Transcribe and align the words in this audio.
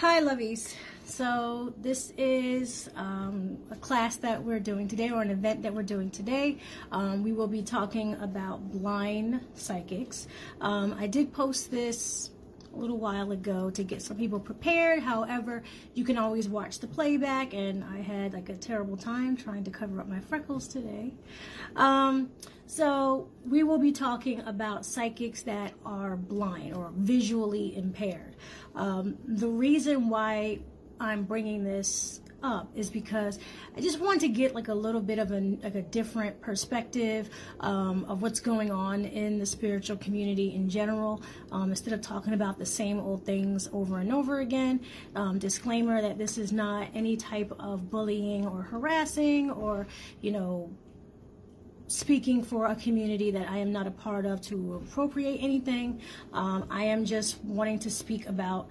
Hi, 0.00 0.22
lovies. 0.22 0.74
So 1.04 1.74
this 1.76 2.14
is 2.16 2.88
um, 2.96 3.58
a 3.70 3.76
class 3.76 4.16
that 4.16 4.42
we're 4.42 4.58
doing 4.58 4.88
today, 4.88 5.10
or 5.10 5.20
an 5.20 5.28
event 5.28 5.62
that 5.64 5.74
we're 5.74 5.82
doing 5.82 6.08
today. 6.08 6.56
Um, 6.90 7.22
we 7.22 7.32
will 7.32 7.46
be 7.46 7.60
talking 7.60 8.14
about 8.14 8.72
blind 8.72 9.44
psychics. 9.56 10.26
Um, 10.62 10.96
I 10.98 11.06
did 11.06 11.34
post 11.34 11.70
this 11.70 12.30
a 12.72 12.78
little 12.78 12.96
while 12.96 13.30
ago 13.30 13.68
to 13.68 13.84
get 13.84 14.00
some 14.00 14.16
people 14.16 14.40
prepared. 14.40 15.02
However, 15.02 15.62
you 15.92 16.04
can 16.04 16.16
always 16.16 16.48
watch 16.48 16.78
the 16.78 16.86
playback, 16.86 17.52
and 17.52 17.84
I 17.84 18.00
had 18.00 18.32
like 18.32 18.48
a 18.48 18.56
terrible 18.56 18.96
time 18.96 19.36
trying 19.36 19.64
to 19.64 19.70
cover 19.70 20.00
up 20.00 20.08
my 20.08 20.20
freckles 20.20 20.66
today. 20.66 21.12
So 22.70 23.28
we 23.44 23.64
will 23.64 23.78
be 23.78 23.90
talking 23.90 24.42
about 24.42 24.86
psychics 24.86 25.42
that 25.42 25.74
are 25.84 26.14
blind 26.14 26.76
or 26.76 26.92
visually 26.94 27.76
impaired. 27.76 28.36
Um, 28.76 29.18
the 29.26 29.48
reason 29.48 30.08
why 30.08 30.60
I'm 31.00 31.24
bringing 31.24 31.64
this 31.64 32.20
up 32.44 32.70
is 32.76 32.88
because 32.88 33.40
I 33.76 33.80
just 33.80 33.98
want 33.98 34.20
to 34.20 34.28
get 34.28 34.54
like 34.54 34.68
a 34.68 34.74
little 34.74 35.00
bit 35.00 35.18
of 35.18 35.32
a, 35.32 35.40
like 35.64 35.74
a 35.74 35.82
different 35.82 36.40
perspective 36.40 37.28
um, 37.58 38.04
of 38.04 38.22
what's 38.22 38.38
going 38.38 38.70
on 38.70 39.04
in 39.04 39.40
the 39.40 39.46
spiritual 39.46 39.96
community 39.96 40.54
in 40.54 40.68
general 40.68 41.24
um, 41.50 41.70
instead 41.70 41.92
of 41.92 42.00
talking 42.00 42.34
about 42.34 42.56
the 42.56 42.66
same 42.66 43.00
old 43.00 43.26
things 43.26 43.68
over 43.72 43.98
and 43.98 44.12
over 44.12 44.38
again. 44.38 44.78
Um, 45.16 45.40
disclaimer 45.40 46.00
that 46.00 46.18
this 46.18 46.38
is 46.38 46.52
not 46.52 46.86
any 46.94 47.16
type 47.16 47.52
of 47.58 47.90
bullying 47.90 48.46
or 48.46 48.62
harassing 48.62 49.50
or, 49.50 49.88
you 50.20 50.30
know, 50.30 50.70
speaking 51.90 52.42
for 52.42 52.66
a 52.66 52.76
community 52.76 53.32
that 53.32 53.50
I 53.50 53.58
am 53.58 53.72
not 53.72 53.86
a 53.88 53.90
part 53.90 54.24
of 54.24 54.40
to 54.42 54.76
appropriate 54.76 55.38
anything. 55.38 56.00
Um, 56.32 56.66
I 56.70 56.84
am 56.84 57.04
just 57.04 57.42
wanting 57.44 57.80
to 57.80 57.90
speak 57.90 58.28
about 58.28 58.68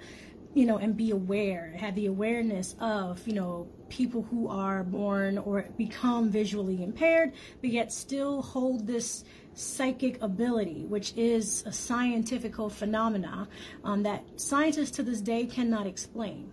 you 0.55 0.65
know, 0.65 0.77
and 0.77 0.97
be 0.97 1.11
aware, 1.11 1.75
have 1.77 1.93
the 1.93 2.07
awareness 2.07 2.75
of, 2.79 3.25
you 3.27 3.33
know, 3.33 3.67
people 3.87 4.23
who 4.23 4.47
are 4.47 4.83
born 4.83 5.37
or 5.37 5.67
become 5.77 6.31
visually 6.31 6.83
impaired, 6.83 7.33
but 7.61 7.69
yet 7.69 7.93
still 7.93 8.41
hold 8.41 8.87
this 8.87 9.23
psychic 9.53 10.19
ability, 10.23 10.85
which 10.85 11.13
is 11.15 11.63
a 11.67 11.71
scientific 11.71 12.55
phenomena 12.71 13.47
um, 13.83 14.01
that 14.01 14.23
scientists 14.37 14.91
to 14.91 15.03
this 15.03 15.21
day 15.21 15.45
cannot 15.45 15.85
explain. 15.85 16.51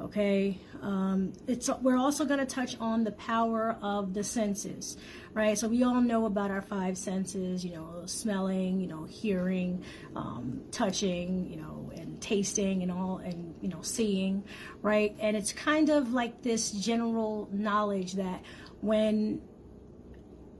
Okay, 0.00 0.58
um, 0.80 1.32
it's 1.46 1.68
we're 1.82 1.98
also 1.98 2.24
going 2.24 2.40
to 2.40 2.46
touch 2.46 2.74
on 2.80 3.04
the 3.04 3.12
power 3.12 3.76
of 3.82 4.14
the 4.14 4.24
senses, 4.24 4.96
right? 5.32 5.56
So 5.56 5.68
we 5.68 5.82
all 5.82 6.00
know 6.00 6.26
about 6.26 6.50
our 6.50 6.62
five 6.62 6.98
senses, 6.98 7.64
you 7.64 7.72
know, 7.72 8.02
smelling, 8.06 8.80
you 8.80 8.86
know, 8.86 9.04
hearing, 9.04 9.84
um, 10.16 10.62
touching, 10.70 11.48
you 11.48 11.56
know, 11.56 11.92
and 11.96 12.20
tasting, 12.20 12.82
and 12.82 12.90
all, 12.90 13.18
and 13.18 13.54
you 13.60 13.68
know, 13.68 13.82
seeing, 13.82 14.44
right? 14.82 15.14
And 15.20 15.36
it's 15.36 15.52
kind 15.52 15.88
of 15.88 16.12
like 16.12 16.42
this 16.42 16.70
general 16.72 17.48
knowledge 17.52 18.14
that 18.14 18.42
when 18.80 19.40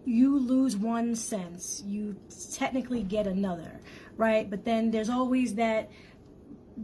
you 0.04 0.38
lose 0.38 0.76
one 0.76 1.14
sense, 1.14 1.82
you 1.86 2.16
technically 2.54 3.02
get 3.02 3.26
another, 3.26 3.80
right? 4.16 4.48
But 4.48 4.64
then 4.64 4.90
there's 4.90 5.10
always 5.10 5.54
that 5.54 5.90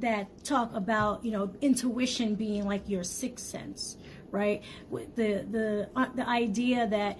that 0.01 0.45
talk 0.45 0.75
about 0.75 1.25
you 1.25 1.31
know 1.31 1.51
intuition 1.63 2.35
being 2.35 2.67
like 2.67 2.87
your 2.87 3.03
sixth 3.03 3.47
sense 3.47 3.97
right 4.31 4.63
With 4.91 5.15
the 5.17 5.47
the 5.51 5.89
uh, 5.97 6.07
the 6.15 6.29
idea 6.29 6.87
that 6.87 7.19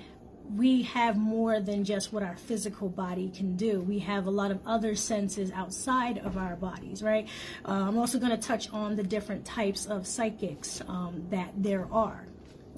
we 0.55 0.83
have 0.83 1.17
more 1.17 1.61
than 1.61 1.85
just 1.85 2.13
what 2.13 2.23
our 2.23 2.37
physical 2.37 2.89
body 2.89 3.31
can 3.31 3.57
do. 3.57 3.81
We 3.81 3.99
have 4.01 4.27
a 4.27 4.31
lot 4.31 4.51
of 4.51 4.61
other 4.67 4.95
senses 4.95 5.51
outside 5.53 6.19
of 6.19 6.37
our 6.37 6.57
bodies, 6.57 7.03
right? 7.03 7.29
Uh, 7.65 7.73
I'm 7.73 7.99
also 7.99 8.19
going 8.19 8.31
to 8.31 8.37
touch 8.37 8.71
on 8.73 8.97
the 8.97 9.03
different 9.03 9.45
types 9.45 9.87
of 9.87 10.07
psychics 10.07 10.81
um, 10.89 11.27
that 11.31 11.53
there 11.57 11.89
are. 11.91 12.27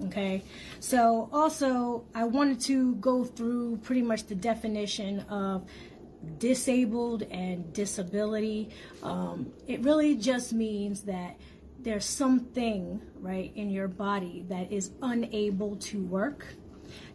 Okay, 0.07 0.45
so 0.79 1.29
also 1.33 2.05
I 2.15 2.23
wanted 2.23 2.61
to 2.63 2.95
go 2.97 3.25
through 3.25 3.79
pretty 3.79 4.03
much 4.03 4.27
the 4.27 4.37
definition 4.37 5.21
of 5.29 5.69
disabled 6.39 7.23
and 7.25 7.73
disability. 7.73 8.71
Um, 9.03 9.53
it 9.67 9.81
really 9.81 10.15
just 10.15 10.53
means 10.53 11.03
that 11.03 11.37
there's 11.81 12.05
something, 12.05 13.01
right, 13.21 13.53
in 13.55 13.71
your 13.71 13.89
body 13.89 14.45
that 14.49 14.71
is 14.71 14.93
unable 15.03 15.77
to 15.77 16.05
work. 16.05 16.47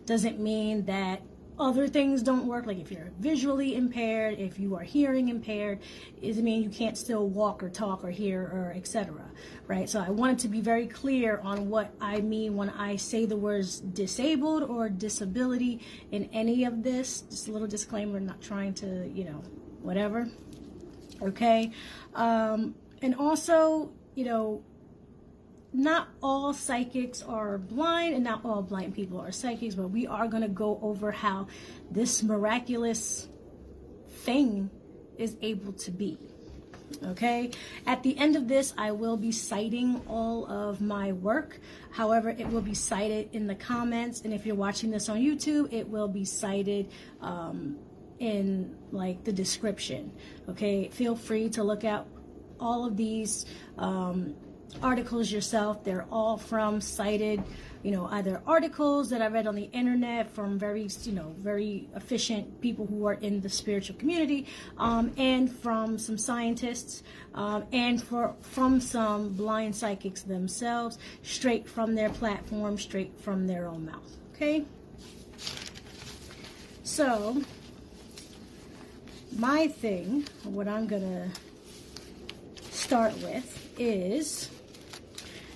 Doesn't 0.05 0.39
mean 0.39 0.85
that 0.85 1.21
other 1.59 1.87
things 1.87 2.23
don't 2.23 2.47
work. 2.47 2.65
Like 2.65 2.79
if 2.79 2.91
you're 2.91 3.11
visually 3.19 3.75
impaired 3.75 4.39
if 4.39 4.59
you 4.59 4.75
are 4.75 4.81
hearing 4.81 5.29
impaired 5.29 5.79
doesn't 6.21 6.43
mean 6.43 6.63
you 6.63 6.69
can't 6.69 6.97
still 6.97 7.27
walk 7.27 7.61
or 7.61 7.69
talk 7.69 8.03
or 8.03 8.09
hear 8.09 8.41
or 8.41 8.73
etc 8.75 9.21
right? 9.67 9.89
So 9.89 9.99
i 10.01 10.09
wanted 10.09 10.39
to 10.39 10.47
be 10.47 10.61
very 10.61 10.87
clear 10.87 11.39
on 11.43 11.69
what 11.69 11.93
i 12.01 12.19
mean 12.21 12.55
when 12.55 12.69
i 12.71 12.95
say 12.95 13.25
the 13.25 13.37
words 13.37 13.79
disabled 13.79 14.63
or 14.63 14.89
disability 14.89 15.79
in 16.11 16.29
any 16.33 16.65
of 16.65 16.83
this. 16.83 17.21
Just 17.21 17.47
a 17.47 17.51
little 17.51 17.67
disclaimer 17.67 18.19
not 18.19 18.41
trying 18.41 18.73
to 18.75 19.09
you 19.13 19.25
know 19.25 19.43
whatever. 19.81 20.27
Okay? 21.21 21.71
Um, 22.15 22.75
and 23.01 23.15
also 23.15 23.91
you 24.15 24.25
know 24.25 24.63
not 25.73 26.09
all 26.21 26.53
psychics 26.53 27.23
are 27.23 27.57
blind 27.57 28.13
and 28.13 28.23
not 28.23 28.45
all 28.45 28.61
blind 28.61 28.93
people 28.93 29.19
are 29.19 29.31
psychics, 29.31 29.75
but 29.75 29.87
we 29.87 30.05
are 30.05 30.27
going 30.27 30.43
to 30.43 30.49
go 30.49 30.79
over 30.81 31.11
how 31.11 31.47
this 31.89 32.21
miraculous 32.21 33.27
thing 34.09 34.69
is 35.17 35.35
able 35.41 35.73
to 35.73 35.91
be. 35.91 36.17
Okay, 37.03 37.49
at 37.87 38.03
the 38.03 38.15
end 38.19 38.35
of 38.35 38.47
this, 38.47 38.73
I 38.77 38.91
will 38.91 39.17
be 39.17 39.31
citing 39.31 40.01
all 40.07 40.45
of 40.45 40.79
my 40.79 41.11
work. 41.11 41.59
However, 41.91 42.29
it 42.29 42.47
will 42.47 42.61
be 42.61 42.75
cited 42.75 43.29
in 43.33 43.47
the 43.47 43.55
comments, 43.55 44.21
and 44.21 44.31
if 44.33 44.45
you're 44.45 44.55
watching 44.55 44.91
this 44.91 45.09
on 45.09 45.17
YouTube, 45.17 45.73
it 45.73 45.87
will 45.87 46.07
be 46.07 46.23
cited 46.23 46.91
um, 47.19 47.79
in 48.19 48.75
like 48.91 49.23
the 49.23 49.33
description. 49.33 50.11
Okay, 50.49 50.89
feel 50.89 51.15
free 51.15 51.49
to 51.49 51.63
look 51.63 51.83
at 51.83 52.05
all 52.59 52.85
of 52.85 52.95
these. 52.95 53.47
Um, 53.77 54.35
articles 54.81 55.31
yourself. 55.31 55.83
They're 55.83 56.05
all 56.11 56.37
from 56.37 56.81
cited, 56.81 57.43
you 57.83 57.91
know, 57.91 58.07
either 58.11 58.41
articles 58.47 59.09
that 59.09 59.21
I 59.21 59.27
read 59.27 59.47
on 59.47 59.55
the 59.55 59.69
internet 59.71 60.29
from 60.29 60.57
very, 60.57 60.87
you 61.03 61.11
know, 61.11 61.35
very 61.39 61.87
efficient 61.95 62.61
people 62.61 62.85
who 62.85 63.05
are 63.05 63.15
in 63.15 63.41
the 63.41 63.49
spiritual 63.49 63.95
community, 63.97 64.47
um, 64.77 65.11
and 65.17 65.51
from 65.51 65.97
some 65.97 66.17
scientists, 66.17 67.03
um, 67.33 67.65
and 67.71 68.01
for 68.01 68.35
from 68.41 68.79
some 68.79 69.29
blind 69.29 69.75
psychics 69.75 70.21
themselves, 70.21 70.97
straight 71.21 71.67
from 71.67 71.95
their 71.95 72.09
platform, 72.09 72.77
straight 72.77 73.17
from 73.19 73.47
their 73.47 73.67
own 73.67 73.85
mouth. 73.85 74.17
Okay. 74.33 74.65
So, 76.83 77.41
my 79.37 79.67
thing, 79.67 80.25
what 80.43 80.67
I'm 80.67 80.85
gonna 80.85 81.29
start 82.71 83.13
with 83.19 83.73
is 83.79 84.49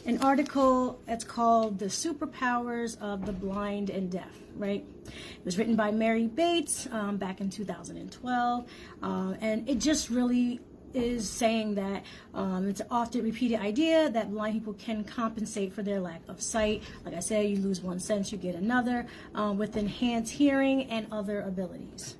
an 0.07 0.17
article 0.21 1.01
that's 1.05 1.25
called 1.25 1.79
The 1.79 1.87
Superpowers 1.87 2.99
of 3.01 3.25
the 3.25 3.33
Blind 3.33 3.89
and 3.89 4.09
Deaf, 4.09 4.31
right? 4.55 4.85
It 5.05 5.45
was 5.45 5.57
written 5.57 5.75
by 5.75 5.91
Mary 5.91 6.27
Bates 6.27 6.87
um, 6.91 7.17
back 7.17 7.41
in 7.41 7.49
2012, 7.49 8.65
uh, 9.03 9.33
and 9.41 9.67
it 9.67 9.79
just 9.79 10.09
really 10.09 10.61
is 10.93 11.29
saying 11.29 11.75
that 11.75 12.03
um, 12.33 12.69
it's 12.69 12.79
an 12.79 12.87
often 12.89 13.21
repeated 13.21 13.59
idea 13.59 14.09
that 14.09 14.31
blind 14.31 14.53
people 14.53 14.73
can 14.73 15.03
compensate 15.03 15.73
for 15.73 15.83
their 15.83 15.99
lack 15.99 16.21
of 16.29 16.41
sight. 16.41 16.81
Like 17.03 17.13
I 17.13 17.19
said, 17.19 17.49
you 17.49 17.57
lose 17.57 17.81
one 17.81 17.99
sense, 17.99 18.31
you 18.31 18.37
get 18.37 18.55
another 18.55 19.05
um, 19.35 19.57
with 19.57 19.75
enhanced 19.75 20.31
hearing 20.31 20.85
and 20.85 21.05
other 21.11 21.41
abilities. 21.41 22.15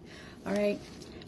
All 0.46 0.54
right. 0.54 0.78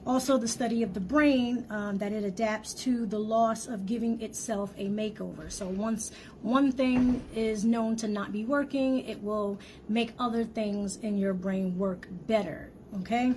Also, 0.09 0.40
the 0.40 0.47
study 0.47 0.81
of 0.81 0.96
the 0.96 1.00
brain 1.00 1.64
um, 1.70 2.00
that 2.00 2.12
it 2.12 2.24
adapts 2.24 2.74
to 2.74 3.06
the 3.06 3.19
loss 3.19 3.68
of 3.68 3.86
giving 3.86 4.19
itself 4.22 4.74
a 4.75 4.88
makeover. 4.88 5.51
So 5.51 5.68
once 5.68 6.12
one 6.42 6.72
thing 6.72 7.22
is 7.36 7.63
known 7.63 7.95
to 7.98 8.07
not 8.07 8.31
be 8.31 8.44
working, 8.44 9.07
it 9.07 9.22
will 9.22 9.60
make 9.88 10.13
other 10.18 10.45
things 10.45 10.98
in 11.04 11.19
your 11.19 11.36
brain 11.36 11.78
work 11.78 12.07
better. 12.25 12.72
Okay. 13.01 13.36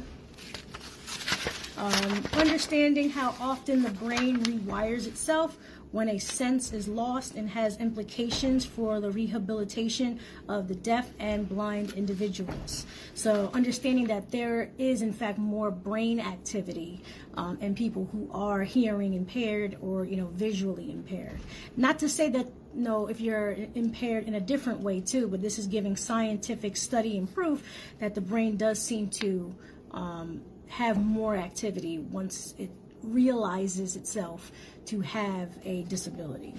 Um, 1.77 2.25
understanding 2.33 3.11
how 3.11 3.35
often 3.39 3.83
the 3.83 3.91
brain 3.91 4.39
rewires 4.39 5.07
itself 5.07 5.59
when 5.93 6.09
a 6.09 6.19
sense 6.19 6.73
is 6.73 6.89
lost 6.89 7.35
and 7.35 7.49
has 7.49 7.79
implications 7.79 8.65
for 8.65 9.01
the 9.01 9.11
rehabilitation 9.11 10.19
of 10.49 10.67
the 10.69 10.75
deaf 10.75 11.11
and 11.19 11.49
blind 11.49 11.93
individuals. 11.93 12.87
So, 13.15 13.51
understanding 13.55 14.07
that 14.07 14.31
there 14.31 14.71
is, 14.79 15.03
in 15.03 15.13
fact, 15.13 15.39
more 15.39 15.71
brain 15.71 16.19
activity 16.19 17.03
um, 17.35 17.59
in 17.61 17.75
people 17.75 18.09
who 18.11 18.29
are 18.33 18.63
hearing 18.63 19.15
impaired 19.15 19.77
or, 19.81 20.05
you 20.05 20.17
know, 20.17 20.29
visually 20.33 20.91
impaired. 20.91 21.39
Not 21.77 21.99
to 22.01 22.09
say 22.09 22.29
that 22.31 22.47
no, 22.75 23.07
if 23.07 23.21
you're 23.21 23.57
impaired 23.75 24.27
in 24.27 24.35
a 24.35 24.41
different 24.41 24.81
way 24.81 25.01
too, 25.01 25.29
but 25.29 25.43
this 25.43 25.59
is 25.59 25.67
giving 25.67 25.95
scientific 25.95 26.77
study 26.77 27.19
and 27.19 27.33
proof 27.33 27.63
that 28.01 28.15
the 28.15 28.21
brain 28.21 28.57
does 28.57 28.81
seem 28.81 29.09
to 29.11 29.55
um, 29.91 30.41
have 30.69 31.03
more 31.03 31.37
activity 31.37 31.99
once 31.99 32.55
it 32.59 32.71
realizes 33.03 33.97
itself 33.97 34.53
to 34.87 35.01
have 35.01 35.51
a 35.65 35.83
disability. 35.85 36.55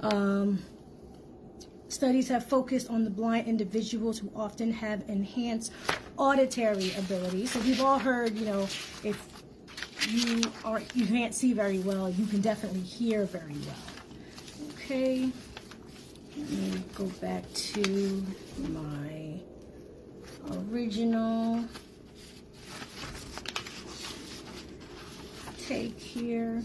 Um, 0.00 0.62
studies 1.88 2.28
have 2.28 2.46
focused 2.46 2.90
on 2.90 3.04
the 3.04 3.10
blind 3.10 3.46
individuals 3.46 4.18
who 4.18 4.30
often 4.34 4.72
have 4.72 5.04
enhanced 5.08 5.72
auditory 6.16 6.92
abilities. 6.98 7.50
So 7.52 7.60
we've 7.60 7.80
all 7.80 7.98
heard, 7.98 8.36
you 8.36 8.46
know, 8.46 8.62
if 9.04 9.28
you 10.08 10.42
are 10.64 10.82
you 10.94 11.06
can't 11.06 11.34
see 11.34 11.52
very 11.52 11.78
well, 11.78 12.10
you 12.10 12.26
can 12.26 12.40
definitely 12.40 12.80
hear 12.80 13.24
very 13.24 13.54
well. 13.54 14.70
Okay. 14.74 15.30
Let 16.36 16.50
me 16.50 16.84
go 16.94 17.06
back 17.20 17.50
to 17.54 18.24
my 18.68 19.40
original 20.70 21.64
take 25.66 25.98
here. 25.98 26.62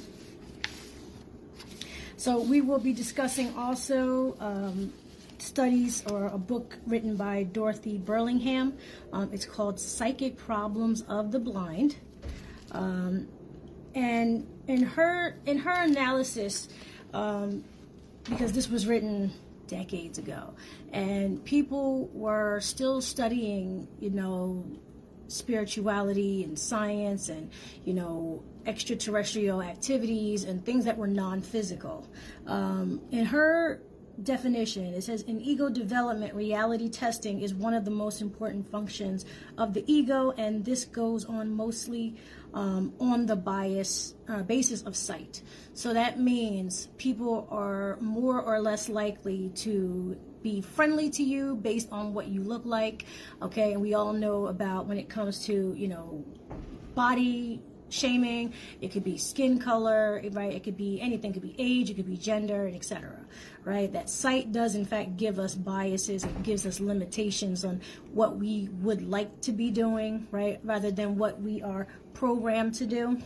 So 2.18 2.40
we 2.40 2.62
will 2.62 2.80
be 2.80 2.94
discussing 2.94 3.56
also 3.58 4.38
um, 4.40 4.94
studies 5.40 6.04
or 6.06 6.28
a 6.28 6.38
book 6.38 6.78
written 6.86 7.16
by 7.16 7.44
Dorothy 7.44 7.98
Burlingham. 7.98 8.78
Um, 9.12 9.32
it's 9.34 9.46
called 9.46 9.80
Psychic 9.80 10.38
Problems 10.38 11.02
of 11.08 11.32
the 11.32 11.40
Blind. 11.40 11.96
Um, 12.72 13.28
and 13.96 14.48
in 14.68 14.84
her 14.84 15.36
in 15.46 15.58
her 15.58 15.84
analysis, 15.84 16.70
um, 17.14 17.64
because 18.30 18.52
this 18.54 18.70
was 18.70 18.86
written 18.86 19.32
decades 19.68 20.20
ago, 20.20 20.54
and 20.94 21.44
people 21.44 22.08
were 22.14 22.60
still 22.62 23.02
studying, 23.02 23.88
you 24.00 24.12
know, 24.12 24.64
spirituality 25.32 26.44
and 26.44 26.58
science 26.58 27.30
and 27.30 27.50
you 27.86 27.94
know 27.94 28.44
extraterrestrial 28.66 29.62
activities 29.62 30.44
and 30.44 30.64
things 30.64 30.86
that 30.86 30.98
were 30.98 31.08
non-physical. 31.08 32.08
Um, 32.46 33.02
in 33.12 33.26
her 33.26 33.82
definition, 34.24 34.86
it 34.94 35.04
says 35.04 35.24
in 35.24 35.42
ego 35.42 35.70
development, 35.70 36.34
reality 36.34 36.90
testing 36.90 37.42
is 37.42 37.54
one 37.54 37.74
of 37.74 37.86
the 37.86 37.92
most 37.92 38.22
important 38.22 38.70
functions 38.70 39.26
of 39.58 39.74
the 39.74 39.84
ego, 39.92 40.32
and 40.38 40.64
this 40.64 40.86
goes 40.86 41.26
on 41.26 41.52
mostly 41.52 42.16
um, 42.54 42.94
on 43.00 43.26
the 43.26 43.36
bias 43.36 44.16
uh, 44.28 44.44
basis 44.44 44.84
of 44.84 44.96
sight. 44.96 45.42
So 45.74 45.94
that 45.94 46.20
means 46.20 46.90
people 46.98 47.48
are 47.50 47.98
more 48.02 48.42
or 48.42 48.60
less 48.60 48.90
likely 48.90 49.50
to 49.56 50.18
be 50.44 50.62
friendly 50.62 51.10
to 51.12 51.24
you 51.24 51.56
based 51.56 51.90
on 51.92 52.14
what 52.14 52.28
you 52.28 52.44
look 52.44 52.66
like. 52.66 53.06
Okay, 53.42 53.74
and 53.74 53.82
we 53.82 53.94
all 53.94 54.14
know 54.14 54.48
about 54.48 54.88
when 54.88 54.98
it 54.98 55.10
comes 55.10 55.46
to 55.46 55.74
you 55.78 55.88
know 55.88 56.24
body 56.96 57.62
shaming. 57.90 58.54
It 58.80 58.92
could 58.92 59.04
be 59.04 59.18
skin 59.18 59.60
color 59.60 60.22
right? 60.32 60.54
It 60.54 60.64
could 60.64 60.78
be 60.78 61.02
anything. 61.02 61.32
It 61.32 61.34
could 61.34 61.44
be 61.44 61.56
age. 61.58 61.90
It 61.90 61.96
could 61.96 62.08
be 62.08 62.18
gender 62.18 62.66
and 62.66 62.76
etc 62.76 63.26
right? 63.64 63.92
That 63.92 64.10
sight 64.10 64.52
does 64.52 64.76
in 64.76 64.86
fact 64.86 65.18
give 65.18 65.40
us 65.40 65.54
biases 65.56 66.24
it 66.24 66.44
gives 66.44 66.66
us 66.66 66.80
limitations 66.80 67.64
on 67.64 67.82
what 68.14 68.38
we 68.38 68.70
would 68.82 69.08
like 69.08 69.42
to 69.42 69.52
be 69.52 69.70
doing 69.72 70.28
right? 70.32 70.60
Rather 70.64 70.92
than 70.92 71.18
what 71.18 71.42
we 71.42 71.62
are 71.62 71.88
programmed 72.14 72.74
to 72.76 72.86
do. 72.86 73.22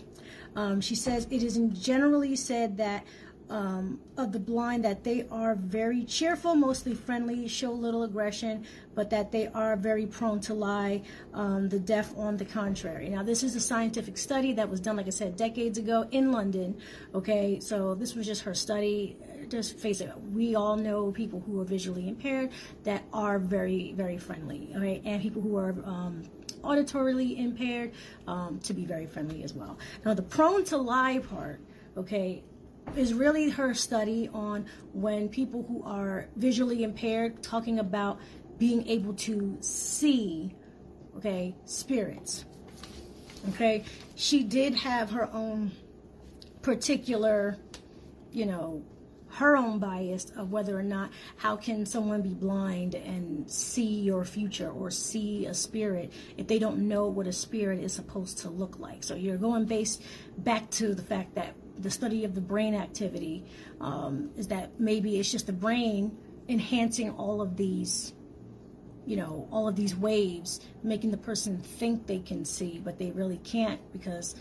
Um, 0.56 0.80
she 0.80 0.96
says 0.96 1.28
it 1.32 1.44
is 1.44 1.58
generally 1.74 2.36
said 2.36 2.78
that 2.78 3.04
um, 3.50 4.00
of 4.18 4.32
the 4.32 4.40
blind 4.40 4.84
that 4.86 5.04
they 5.04 5.28
are 5.30 5.56
very 5.56 6.04
cheerful, 6.04 6.56
mostly 6.56 6.94
friendly, 6.94 7.48
show 7.48 7.72
little 7.72 8.04
aggression, 8.04 8.66
but 8.96 9.10
that 9.10 9.32
they 9.32 9.48
are 9.48 9.76
very 9.76 10.06
prone 10.06 10.40
to 10.42 10.54
lie. 10.54 11.02
Um, 11.34 11.70
the 11.70 11.80
deaf, 11.80 12.18
on 12.18 12.38
the 12.38 12.46
contrary. 12.46 13.10
Now, 13.10 13.24
this 13.24 13.44
is 13.44 13.56
a 13.56 13.60
scientific 13.60 14.18
study 14.18 14.54
that 14.54 14.70
was 14.70 14.80
done, 14.80 14.96
like 14.98 15.08
I 15.08 15.12
said, 15.12 15.36
decades 15.36 15.78
ago 15.78 16.08
in 16.12 16.32
London. 16.32 16.78
Okay, 17.14 17.60
so 17.60 17.96
this 17.96 18.16
was 18.16 18.26
just 18.26 18.42
her 18.44 18.54
study. 18.54 19.18
Just 19.50 19.78
face 19.78 20.02
it, 20.02 20.12
we 20.34 20.56
all 20.56 20.76
know 20.76 21.12
people 21.12 21.40
who 21.46 21.60
are 21.62 21.66
visually 21.66 22.08
impaired 22.08 22.50
that 22.84 23.04
are 23.14 23.38
very, 23.38 23.94
very 23.94 24.18
friendly. 24.18 24.72
Okay, 24.76 25.02
and 25.06 25.22
people 25.22 25.42
who 25.42 25.56
are 25.56 25.76
um, 25.86 26.24
auditorily 26.64 27.38
impaired 27.38 27.92
um, 28.28 28.60
to 28.64 28.74
be 28.74 28.86
very 28.86 29.06
friendly 29.06 29.44
as 29.44 29.54
well. 29.54 29.78
Now, 30.04 30.16
the 30.16 30.24
prone 30.24 30.64
to 30.66 30.78
lie 30.78 31.20
part, 31.20 31.60
okay, 31.96 32.44
is 32.96 33.14
really 33.14 33.50
her 33.50 33.74
study 33.74 34.30
on 34.34 34.66
when 34.94 35.28
people 35.30 35.64
who 35.64 35.84
are 35.84 36.28
visually 36.36 36.84
impaired 36.84 37.42
talking 37.44 37.80
about 37.80 38.20
being 38.58 38.88
able 38.88 39.14
to 39.14 39.58
see 39.60 40.56
okay 41.18 41.56
spirits 41.66 42.46
okay? 43.50 43.84
She 44.16 44.44
did 44.44 44.76
have 44.76 45.12
her 45.12 45.30
own 45.34 45.72
particular 46.62 47.58
you 48.32 48.46
know 48.46 48.84
her 49.28 49.58
own 49.58 49.80
bias 49.80 50.32
of 50.38 50.52
whether 50.52 50.78
or 50.78 50.84
not 50.84 51.12
how 51.36 51.58
can 51.58 51.86
someone 51.86 52.22
be 52.22 52.34
blind 52.34 52.96
and 52.96 53.50
see 53.52 54.00
your 54.00 54.24
future 54.24 54.70
or 54.70 54.90
see 54.90 55.46
a 55.46 55.54
spirit 55.54 56.12
if 56.38 56.48
they 56.48 56.58
don't 56.58 56.78
know 56.88 57.08
what 57.08 57.28
a 57.28 57.34
spirit 57.34 57.84
is 57.84 57.92
supposed 57.92 58.38
to 58.38 58.50
look 58.50 58.80
like. 58.80 59.04
So 59.04 59.14
you're 59.16 59.38
going 59.38 59.66
based 59.66 60.02
back 60.38 60.70
to 60.72 60.96
the 60.96 61.02
fact 61.02 61.36
that 61.36 61.54
the 61.80 61.90
study 61.90 62.24
of 62.24 62.36
the 62.36 62.42
brain 62.42 62.74
activity 62.74 63.44
um, 63.82 64.32
is 64.38 64.48
that 64.48 64.80
maybe 64.80 65.20
it's 65.20 65.32
just 65.32 65.48
the 65.48 65.54
brain 65.54 66.16
enhancing 66.48 67.12
all 67.12 67.42
of 67.42 67.58
these 67.58 68.14
you 69.06 69.16
know 69.16 69.48
all 69.52 69.68
of 69.68 69.76
these 69.76 69.96
waves 69.96 70.62
making 70.84 71.12
the 71.12 71.18
person 71.18 71.58
think 71.58 72.08
they 72.08 72.20
can 72.20 72.46
see 72.46 72.82
but 72.84 72.98
they 72.98 73.12
really 73.12 73.38
can't 73.38 73.80
because 73.92 74.36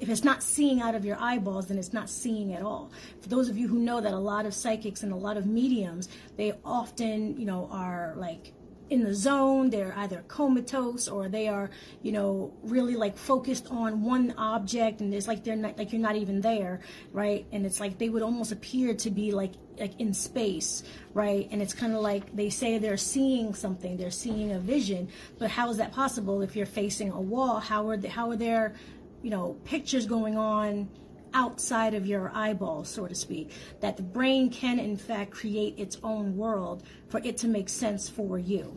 if 0.00 0.08
it's 0.08 0.24
not 0.24 0.42
seeing 0.42 0.80
out 0.80 0.94
of 0.94 1.04
your 1.04 1.16
eyeballs 1.20 1.66
then 1.66 1.78
it's 1.78 1.92
not 1.92 2.08
seeing 2.08 2.54
at 2.54 2.62
all. 2.62 2.90
For 3.20 3.28
those 3.28 3.48
of 3.48 3.58
you 3.58 3.68
who 3.68 3.78
know 3.78 4.00
that 4.00 4.12
a 4.12 4.18
lot 4.18 4.46
of 4.46 4.54
psychics 4.54 5.02
and 5.02 5.12
a 5.12 5.16
lot 5.16 5.36
of 5.36 5.46
mediums 5.46 6.08
they 6.36 6.54
often 6.64 7.38
you 7.38 7.46
know 7.46 7.68
are 7.70 8.14
like 8.16 8.52
in 8.90 9.04
the 9.04 9.14
zone 9.14 9.70
they're 9.70 9.94
either 9.98 10.22
comatose 10.26 11.06
or 11.06 11.28
they 11.28 11.46
are 11.46 11.70
you 12.02 12.10
know 12.10 12.52
really 12.62 12.96
like 12.96 13.16
focused 13.16 13.68
on 13.70 14.02
one 14.02 14.34
object 14.36 15.00
and 15.00 15.14
it's 15.14 15.28
like 15.28 15.44
they're 15.44 15.56
not 15.56 15.78
like 15.78 15.92
you're 15.92 16.02
not 16.02 16.16
even 16.16 16.40
there 16.40 16.80
right? 17.12 17.46
And 17.52 17.64
it's 17.64 17.80
like 17.80 17.98
they 17.98 18.08
would 18.08 18.22
almost 18.22 18.52
appear 18.52 18.94
to 18.94 19.10
be 19.10 19.30
like 19.30 19.52
like 19.78 19.98
in 20.00 20.12
space 20.12 20.82
right? 21.14 21.48
And 21.52 21.62
it's 21.62 21.72
kind 21.72 21.94
of 21.94 22.00
like 22.00 22.34
they 22.34 22.50
say 22.50 22.78
they're 22.78 22.96
seeing 22.96 23.54
something 23.54 23.96
they're 23.96 24.10
seeing 24.10 24.52
a 24.52 24.58
vision 24.58 25.08
but 25.38 25.50
how 25.50 25.70
is 25.70 25.76
that 25.76 25.92
possible 25.92 26.42
if 26.42 26.56
you're 26.56 26.66
facing 26.66 27.10
a 27.12 27.20
wall? 27.20 27.60
How 27.60 27.88
are 27.88 27.96
they, 27.96 28.08
how 28.08 28.30
are 28.30 28.36
there 28.36 28.74
you 29.22 29.30
know 29.30 29.56
pictures 29.64 30.06
going 30.06 30.36
on 30.36 30.88
outside 31.34 31.94
of 31.94 32.06
your 32.06 32.30
eyeball, 32.34 32.84
so 32.84 33.06
to 33.06 33.14
speak, 33.14 33.50
that 33.80 33.96
the 33.96 34.02
brain 34.02 34.50
can 34.50 34.78
in 34.78 34.96
fact 34.96 35.30
create 35.30 35.78
its 35.78 35.98
own 36.02 36.36
world 36.36 36.82
for 37.08 37.20
it 37.24 37.36
to 37.38 37.48
make 37.48 37.68
sense 37.68 38.08
for 38.08 38.38
you. 38.38 38.76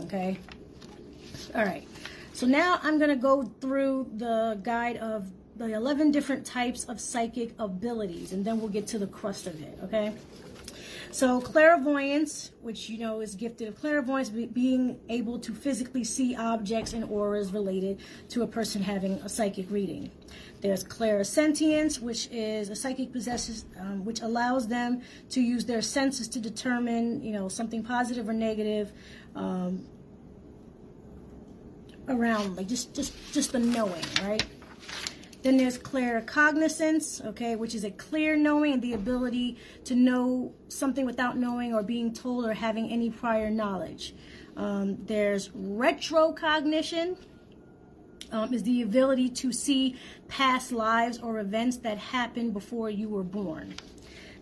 Okay? 0.00 0.38
All 1.54 1.64
right. 1.64 1.86
So 2.32 2.46
now 2.46 2.80
I'm 2.82 2.98
going 2.98 3.10
to 3.10 3.16
go 3.16 3.42
through 3.60 4.10
the 4.16 4.58
guide 4.62 4.96
of 4.96 5.30
the 5.56 5.74
11 5.74 6.10
different 6.10 6.46
types 6.46 6.84
of 6.84 7.00
psychic 7.00 7.54
abilities, 7.58 8.32
and 8.32 8.44
then 8.44 8.58
we'll 8.58 8.70
get 8.70 8.86
to 8.88 8.98
the 8.98 9.06
crust 9.06 9.46
of 9.46 9.60
it, 9.62 9.78
okay? 9.82 10.14
So 11.10 11.42
clairvoyance, 11.42 12.52
which 12.62 12.88
you 12.88 12.98
know 12.98 13.20
is 13.20 13.34
gifted 13.34 13.68
of 13.68 13.78
clairvoyance, 13.78 14.30
being 14.30 14.98
able 15.10 15.38
to 15.40 15.52
physically 15.52 16.04
see 16.04 16.34
objects 16.34 16.94
and 16.94 17.04
auras 17.04 17.52
related 17.52 18.00
to 18.30 18.42
a 18.44 18.46
person 18.46 18.82
having 18.82 19.12
a 19.16 19.28
psychic 19.28 19.70
reading. 19.70 20.10
There's 20.62 20.84
clairsentience, 20.84 22.00
which 22.00 22.28
is 22.30 22.70
a 22.70 22.76
psychic 22.76 23.12
possesses, 23.12 23.64
um, 23.80 24.04
which 24.04 24.20
allows 24.20 24.68
them 24.68 25.02
to 25.30 25.40
use 25.40 25.64
their 25.64 25.82
senses 25.82 26.28
to 26.28 26.40
determine, 26.40 27.20
you 27.20 27.32
know, 27.32 27.48
something 27.48 27.82
positive 27.82 28.28
or 28.28 28.32
negative 28.32 28.92
um, 29.34 29.84
around, 32.08 32.56
like 32.56 32.68
just 32.68 32.94
just 32.94 33.12
just 33.32 33.50
the 33.50 33.58
knowing, 33.58 34.04
right? 34.22 34.46
Then 35.42 35.56
there's 35.56 35.76
claircognizance, 35.76 37.24
okay, 37.26 37.56
which 37.56 37.74
is 37.74 37.82
a 37.82 37.90
clear 37.90 38.36
knowing 38.36 38.74
and 38.74 38.82
the 38.82 38.92
ability 38.92 39.58
to 39.86 39.96
know 39.96 40.54
something 40.68 41.04
without 41.04 41.36
knowing 41.36 41.74
or 41.74 41.82
being 41.82 42.14
told 42.14 42.44
or 42.46 42.54
having 42.54 42.88
any 42.88 43.10
prior 43.10 43.50
knowledge. 43.50 44.14
Um, 44.56 44.98
there's 45.06 45.48
retrocognition, 45.48 47.16
um, 48.32 48.52
is 48.52 48.62
the 48.62 48.82
ability 48.82 49.28
to 49.28 49.52
see 49.52 49.96
past 50.28 50.72
lives 50.72 51.18
or 51.18 51.38
events 51.38 51.76
that 51.78 51.98
happened 51.98 52.52
before 52.52 52.90
you 52.90 53.08
were 53.08 53.22
born. 53.22 53.74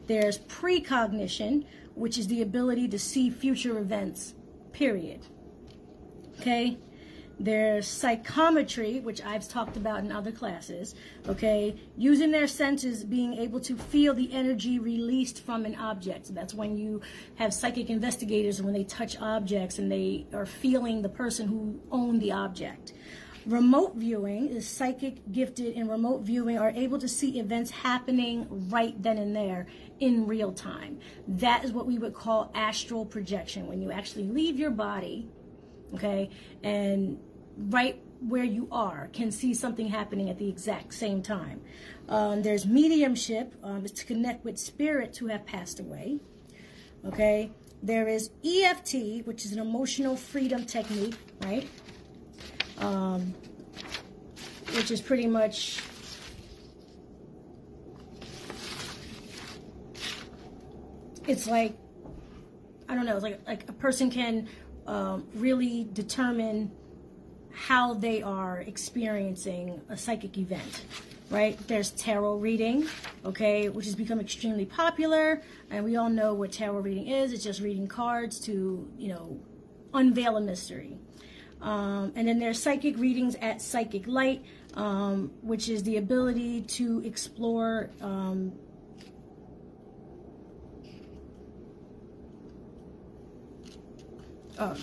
There's 0.07 0.39
precognition, 0.39 1.67
which 1.95 2.19
is 2.19 2.29
the 2.29 2.43
ability 2.43 2.89
to 2.89 2.99
see 2.99 3.31
future 3.31 3.79
events, 3.79 4.35
period. 4.73 5.21
Okay? 6.41 6.79
There's 7.43 7.89
psychometry, 7.89 9.01
which 9.01 9.23
I've 9.23 9.49
talked 9.49 9.79
about 9.79 10.01
in 10.01 10.13
other 10.13 10.31
classes, 10.31 10.95
okay? 11.27 11.75
Using 11.97 12.31
their 12.31 12.47
senses, 12.47 13.03
being 13.03 13.33
able 13.33 13.61
to 13.61 13.77
feel 13.77 14.13
the 14.13 14.31
energy 14.31 14.79
released 14.79 15.43
from 15.43 15.65
an 15.65 15.75
object. 15.77 16.27
So 16.27 16.35
that's 16.35 16.53
when 16.53 16.77
you 16.77 17.01
have 17.37 17.55
psychic 17.55 17.89
investigators 17.89 18.61
when 18.61 18.75
they 18.75 18.85
touch 18.85 19.19
objects 19.23 19.79
and 19.79 19.91
they 19.91 20.27
are 20.35 20.45
feeling 20.45 21.01
the 21.01 21.09
person 21.09 21.49
who 21.49 21.81
owned 21.91 22.21
the 22.21 22.33
object. 22.33 22.93
Remote 23.47 23.97
viewing 23.97 24.49
is 24.49 24.69
psychic, 24.69 25.17
gifted, 25.33 25.75
and 25.77 25.89
remote 25.89 26.23
viewing 26.23 26.59
are 26.59 26.71
able 26.71 26.99
to 26.99 27.09
see 27.09 27.39
events 27.39 27.71
happening 27.71 28.47
right 28.71 29.01
then 29.03 29.19
and 29.19 29.35
there 29.35 29.67
in 29.99 30.27
real 30.27 30.53
time. 30.53 30.99
That 31.27 31.65
is 31.65 31.73
what 31.73 31.87
we 31.87 31.99
would 31.99 32.15
call 32.15 32.51
astral 32.55 33.05
projection 33.07 33.67
when 33.67 33.81
you 33.81 33.91
actually 33.91 34.25
leave 34.25 34.59
your 34.59 34.71
body, 34.71 35.29
okay, 35.95 36.31
and 36.63 37.19
right 37.57 38.01
where 38.21 38.45
you 38.45 38.69
are 38.71 39.09
can 39.13 39.31
see 39.31 39.55
something 39.55 39.89
happening 39.89 40.29
at 40.29 40.39
the 40.39 40.49
exact 40.49 40.93
same 40.93 41.23
time. 41.23 41.61
Um, 42.09 42.43
there's 42.43 42.67
mediumship, 42.67 43.55
um, 43.63 43.85
to 43.87 44.05
connect 44.05 44.45
with 44.45 44.59
spirits 44.59 45.19
who 45.19 45.29
have 45.29 45.47
passed 45.47 45.81
away. 45.81 46.21
Okay. 47.07 47.51
There 47.83 48.09
is 48.09 48.31
EFT, 48.45 49.25
which 49.25 49.47
is 49.47 49.53
an 49.53 49.59
emotional 49.59 50.15
freedom 50.15 50.67
technique, 50.67 51.17
right? 51.43 51.67
Um, 52.81 53.35
which 54.75 54.91
is 54.91 55.01
pretty 55.01 55.27
much 55.27 55.83
it's 61.27 61.47
like 61.47 61.77
I 62.89 62.95
don't 62.95 63.07
know, 63.07 63.15
it's 63.15 63.23
like 63.23 63.41
like 63.47 63.69
a 63.69 63.73
person 63.73 64.11
can 64.11 64.49
um, 64.87 65.27
really 65.35 65.89
determine 65.93 66.73
how 67.53 67.95
they 67.95 68.23
are 68.23 68.61
experiencing 68.63 69.81
a 69.89 69.97
psychic 69.97 70.39
event, 70.39 70.85
right? 71.31 71.57
There's 71.69 71.91
tarot 71.91 72.37
reading, 72.37 72.89
okay, 73.25 73.69
which 73.69 73.85
has 73.85 73.95
become 73.95 74.19
extremely 74.19 74.65
popular, 74.65 75.43
and 75.71 75.85
we 75.85 75.97
all 75.97 76.11
know 76.11 76.35
what 76.35 76.51
tarot 76.53 76.81
reading 76.81 77.09
is. 77.09 77.33
It's 77.33 77.45
just 77.45 77.61
reading 77.61 77.87
cards 77.87 78.41
to, 78.41 78.91
you 78.99 79.09
know, 79.09 79.39
unveil 79.95 80.37
a 80.37 80.41
mystery. 80.41 80.99
Um, 81.63 82.13
and 82.17 82.27
then 82.27 82.39
there's 82.39 82.63
psychic 82.63 82.99
readings 82.99 83.35
at 83.37 83.61
Psychic 83.61 84.07
Light, 84.07 84.43
um, 84.75 85.31
which 85.43 85.69
is 85.69 85.83
the 85.83 85.97
ability 85.97 86.63
to 86.63 87.03
explore 87.05 87.91
um, 88.01 88.53
oh 94.59 94.77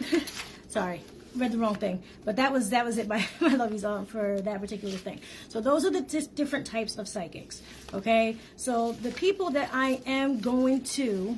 sorry 0.68 1.02
read 1.36 1.52
the 1.52 1.58
wrong 1.58 1.74
thing, 1.74 2.02
but 2.24 2.36
that 2.36 2.52
was 2.52 2.70
that 2.70 2.84
was 2.84 2.98
it 2.98 3.08
by 3.08 3.18
my 3.40 3.54
lovies 3.54 3.88
on 3.88 4.06
for 4.06 4.40
that 4.40 4.60
particular 4.60 4.96
thing. 4.96 5.20
So 5.48 5.60
those 5.60 5.84
are 5.84 5.90
the 5.90 6.00
different 6.34 6.66
types 6.66 6.98
of 6.98 7.08
psychics. 7.08 7.62
Okay, 7.94 8.36
so 8.56 8.92
the 8.92 9.10
people 9.12 9.50
that 9.50 9.70
I 9.72 10.00
am 10.06 10.40
going 10.40 10.82
to 10.82 11.36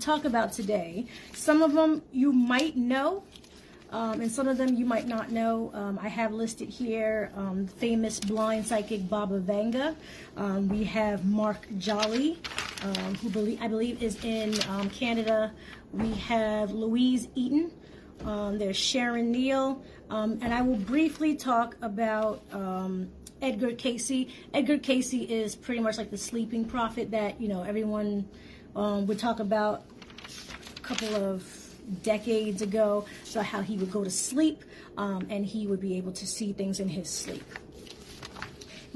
talk 0.00 0.24
about 0.24 0.52
today, 0.52 1.06
some 1.32 1.62
of 1.62 1.72
them 1.72 2.02
you 2.12 2.32
might 2.32 2.76
know. 2.76 3.22
Um, 3.92 4.20
and 4.20 4.30
some 4.30 4.48
of 4.48 4.58
them 4.58 4.74
you 4.74 4.84
might 4.84 5.06
not 5.06 5.30
know. 5.30 5.70
Um, 5.72 5.98
I 6.02 6.08
have 6.08 6.32
listed 6.32 6.68
here 6.68 7.30
um, 7.36 7.68
famous 7.68 8.18
blind 8.18 8.66
psychic 8.66 9.08
Baba 9.08 9.38
Vanga. 9.38 9.94
Um, 10.36 10.68
we 10.68 10.82
have 10.84 11.24
Mark 11.24 11.68
Jolly, 11.78 12.36
um, 12.82 13.14
who 13.14 13.30
believe, 13.30 13.62
I 13.62 13.68
believe 13.68 14.02
is 14.02 14.22
in 14.24 14.54
um, 14.68 14.90
Canada. 14.90 15.52
We 15.92 16.12
have 16.14 16.72
Louise 16.72 17.28
Eaton, 17.36 17.70
there's 18.58 18.76
Sharon 18.76 19.30
Neal, 19.30 19.80
and 20.10 20.52
I 20.52 20.62
will 20.62 20.76
briefly 20.76 21.36
talk 21.36 21.76
about 21.80 22.42
Edgar 23.40 23.72
Cayce. 23.72 24.26
Edgar 24.52 24.78
Cayce 24.78 25.14
is 25.14 25.54
pretty 25.54 25.80
much 25.80 25.96
like 25.96 26.10
the 26.10 26.18
sleeping 26.18 26.64
prophet 26.64 27.12
that 27.12 27.40
you 27.40 27.48
know 27.48 27.62
everyone 27.62 28.28
um, 28.76 29.06
would 29.06 29.18
talk 29.18 29.40
about 29.40 29.82
a 30.76 30.80
couple 30.80 31.16
of 31.16 31.44
decades 32.02 32.62
ago. 32.62 33.06
So 33.24 33.42
how 33.42 33.62
he 33.62 33.76
would 33.76 33.90
go 33.90 34.04
to 34.04 34.10
sleep 34.10 34.62
um, 34.96 35.26
and 35.30 35.44
he 35.44 35.66
would 35.66 35.80
be 35.80 35.96
able 35.96 36.12
to 36.12 36.26
see 36.26 36.52
things 36.52 36.78
in 36.78 36.88
his 36.88 37.08
sleep. 37.08 37.44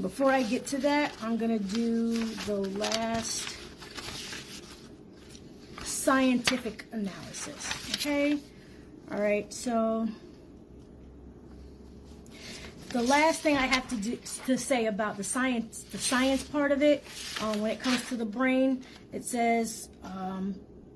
Before 0.00 0.30
I 0.30 0.42
get 0.42 0.66
to 0.68 0.78
that, 0.78 1.12
I'm 1.22 1.36
gonna 1.36 1.58
do 1.58 2.24
the 2.46 2.56
last 2.56 3.56
scientific 5.82 6.86
analysis. 6.92 7.90
Okay. 7.96 8.38
All 9.12 9.20
right, 9.20 9.52
so 9.52 10.08
the 12.90 13.02
last 13.02 13.42
thing 13.42 13.56
I 13.56 13.66
have 13.66 13.88
to 13.88 13.96
do 13.96 14.18
to 14.46 14.56
say 14.56 14.86
about 14.86 15.16
the 15.16 15.24
science, 15.24 15.84
the 15.90 15.98
science 15.98 16.42
part 16.44 16.72
of 16.72 16.82
it, 16.82 17.04
um, 17.40 17.60
when 17.60 17.72
it 17.72 17.80
comes 17.80 18.08
to 18.08 18.16
the 18.16 18.24
brain, 18.24 18.84
it 19.12 19.24
says 19.24 19.88
um, 20.02 20.54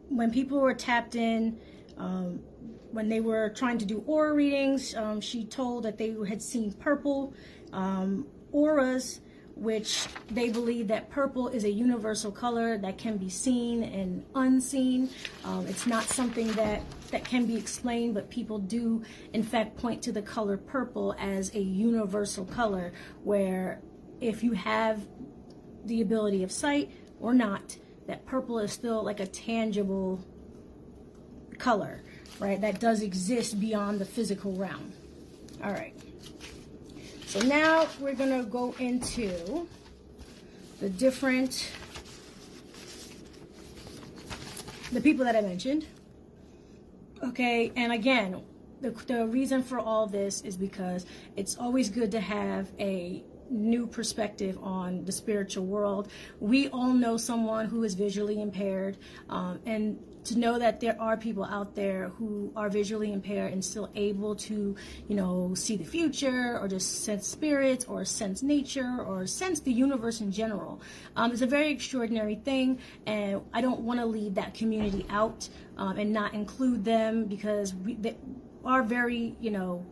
when 0.09 0.31
people 0.31 0.61
were 0.61 0.75
tapped 0.75 1.15
in, 1.15 1.59
um, 1.99 2.41
when 2.91 3.09
they 3.09 3.21
were 3.21 3.51
trying 3.51 3.79
to 3.79 3.85
do 3.85 4.05
aura 4.07 4.33
readings, 4.33 4.95
um, 4.95 5.21
she 5.21 5.45
told 5.45 5.85
that 5.85 5.99
they 5.99 6.15
had 6.29 6.41
seen 6.41 6.73
purple 6.73 7.35
um, 7.73 8.27
auras 8.53 9.21
which 9.57 10.07
they 10.31 10.51
believe 10.51 10.89
that 10.89 11.09
purple 11.11 11.49
is 11.49 11.65
a 11.65 11.71
universal 11.71 12.33
color 12.33 12.77
that 12.79 12.99
can 12.99 13.17
be 13.17 13.29
seen 13.29 13.85
and 13.85 14.25
unseen. 14.35 15.09
Um, 15.45 15.67
it's 15.67 15.87
not 15.87 16.05
something 16.05 16.49
that, 16.53 16.83
that 17.11 17.25
can 17.25 17.47
be 17.47 17.57
explained, 17.57 18.15
but 18.15 18.29
people 18.31 18.59
do, 18.59 19.03
in 19.33 19.43
fact, 19.43 19.77
point 19.77 20.03
to 20.03 20.13
the 20.13 20.23
color 20.23 20.57
purple 20.57 21.15
as 21.19 21.55
a 21.55 21.61
universal 21.61 22.45
color 22.45 22.93
where 23.23 23.81
if 24.21 24.43
you 24.43 24.53
have 24.53 25.07
the 25.85 26.01
ability 26.01 26.43
of 26.43 26.51
sight 26.51 26.91
or 27.21 27.33
not, 27.33 27.77
that 28.07 28.27
purple 28.27 28.59
is 28.59 28.73
still 28.73 29.03
like 29.03 29.21
a 29.21 29.27
tangible 29.27 30.21
color, 31.59 32.03
right? 32.39 32.61
That 32.61 32.81
does 32.81 33.03
exist 33.03 33.61
beyond 33.61 34.01
the 34.01 34.05
physical 34.05 34.53
realm. 34.53 34.93
All 35.63 35.73
right. 35.73 35.95
So 37.27 37.41
now 37.41 37.89
we're 37.99 38.15
going 38.15 38.39
to 38.39 38.49
go 38.49 38.75
into 38.79 39.67
the 40.81 40.89
different, 40.89 41.73
the 44.93 45.01
people 45.01 45.25
that 45.25 45.35
I 45.35 45.41
mentioned. 45.41 45.87
Okay, 47.23 47.73
and 47.75 47.93
again, 47.93 48.43
the, 48.83 48.91
the 48.91 49.27
reason 49.27 49.63
for 49.63 49.79
all 49.79 50.07
this 50.07 50.43
is 50.43 50.57
because 50.57 51.07
it's 51.37 51.57
always 51.57 51.89
good 51.89 52.11
to 52.13 52.21
have 52.21 52.69
a 52.79 53.25
new 53.51 53.87
perspective 53.87 54.59
on 54.63 55.05
the 55.05 55.13
spiritual 55.13 55.67
world. 55.67 56.09
We 56.41 56.69
all 56.69 56.93
know 56.93 57.17
someone 57.17 57.67
who 57.67 57.85
is 57.85 57.95
visually 57.95 58.41
impaired, 58.41 58.97
um, 59.29 59.61
and 59.67 59.99
to 60.25 60.39
know 60.39 60.59
that 60.59 60.81
there 60.81 60.97
are 61.01 61.17
people 61.17 61.45
out 61.45 61.75
there 61.75 62.09
who 62.09 62.51
are 62.57 62.71
visually 62.71 63.13
impaired 63.13 63.53
and 63.53 63.63
still 63.63 63.91
able 63.95 64.35
to, 64.35 64.75
you 65.07 65.17
know, 65.17 65.55
see 65.55 65.77
the 65.77 65.85
future 65.85 66.59
or 66.59 66.67
just 66.67 67.05
sense 67.05 67.29
spirits 67.29 67.85
or 67.85 68.05
sense 68.05 68.43
nature 68.43 69.05
or 69.07 69.27
sense 69.27 69.61
the 69.61 69.73
universe 69.73 70.21
in 70.21 70.33
general. 70.33 70.81
Um, 71.15 71.33
a 71.33 71.47
very 71.47 71.71
extraordinary 71.71 72.37
thing, 72.37 72.79
and 73.07 73.43
I 73.53 73.61
don't 73.61 73.81
want 73.81 74.01
to 74.01 74.07
leave 74.07 74.35
that 74.37 74.55
community 74.55 75.05
out 75.11 75.49
um, 75.77 75.99
and 75.99 76.13
not 76.13 76.33
include 76.33 76.85
them 76.85 77.27
because 77.27 77.75
we, 77.75 77.95
they 77.95 78.17
are 78.65 78.83
very, 78.83 79.37
you 79.41 79.51
know, 79.51 79.85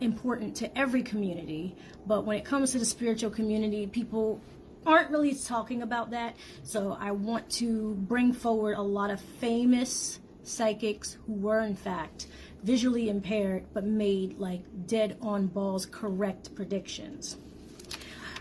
important 0.00 0.56
to 0.56 0.78
every 0.78 1.02
community. 1.02 1.76
But 2.06 2.24
when 2.24 2.38
it 2.38 2.44
comes 2.44 2.72
to 2.72 2.78
the 2.78 2.84
spiritual 2.84 3.30
community, 3.30 3.86
people 3.86 4.40
aren't 4.86 5.10
really 5.10 5.34
talking 5.34 5.82
about 5.82 6.10
that. 6.10 6.36
So 6.62 6.96
I 6.98 7.12
want 7.12 7.50
to 7.52 7.94
bring 7.94 8.32
forward 8.32 8.76
a 8.76 8.82
lot 8.82 9.10
of 9.10 9.20
famous 9.20 10.20
psychics 10.42 11.18
who 11.26 11.34
were, 11.34 11.60
in 11.60 11.76
fact, 11.76 12.26
visually 12.62 13.08
impaired 13.08 13.64
but 13.72 13.84
made 13.84 14.38
like 14.38 14.62
dead 14.86 15.16
on 15.20 15.46
balls 15.46 15.86
correct 15.86 16.54
predictions. 16.54 17.36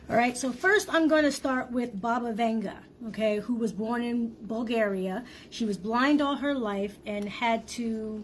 All 0.10 0.16
right, 0.16 0.38
so 0.38 0.54
first 0.54 0.94
I'm 0.94 1.10
going 1.10 1.24
to 1.24 1.32
start 1.34 1.70
with 1.70 2.00
Baba 2.00 2.34
Vanga, 2.34 2.78
okay, 3.10 3.40
who 3.40 3.56
was 3.56 3.74
born 3.74 4.02
in 4.02 4.38
Bulgaria. 4.42 5.26
She 5.50 5.66
was 5.66 5.78
blind 5.78 6.22
all 6.22 6.38
her 6.38 6.56
life 6.56 6.98
and 7.06 7.28
had 7.28 7.68
to 7.70 8.24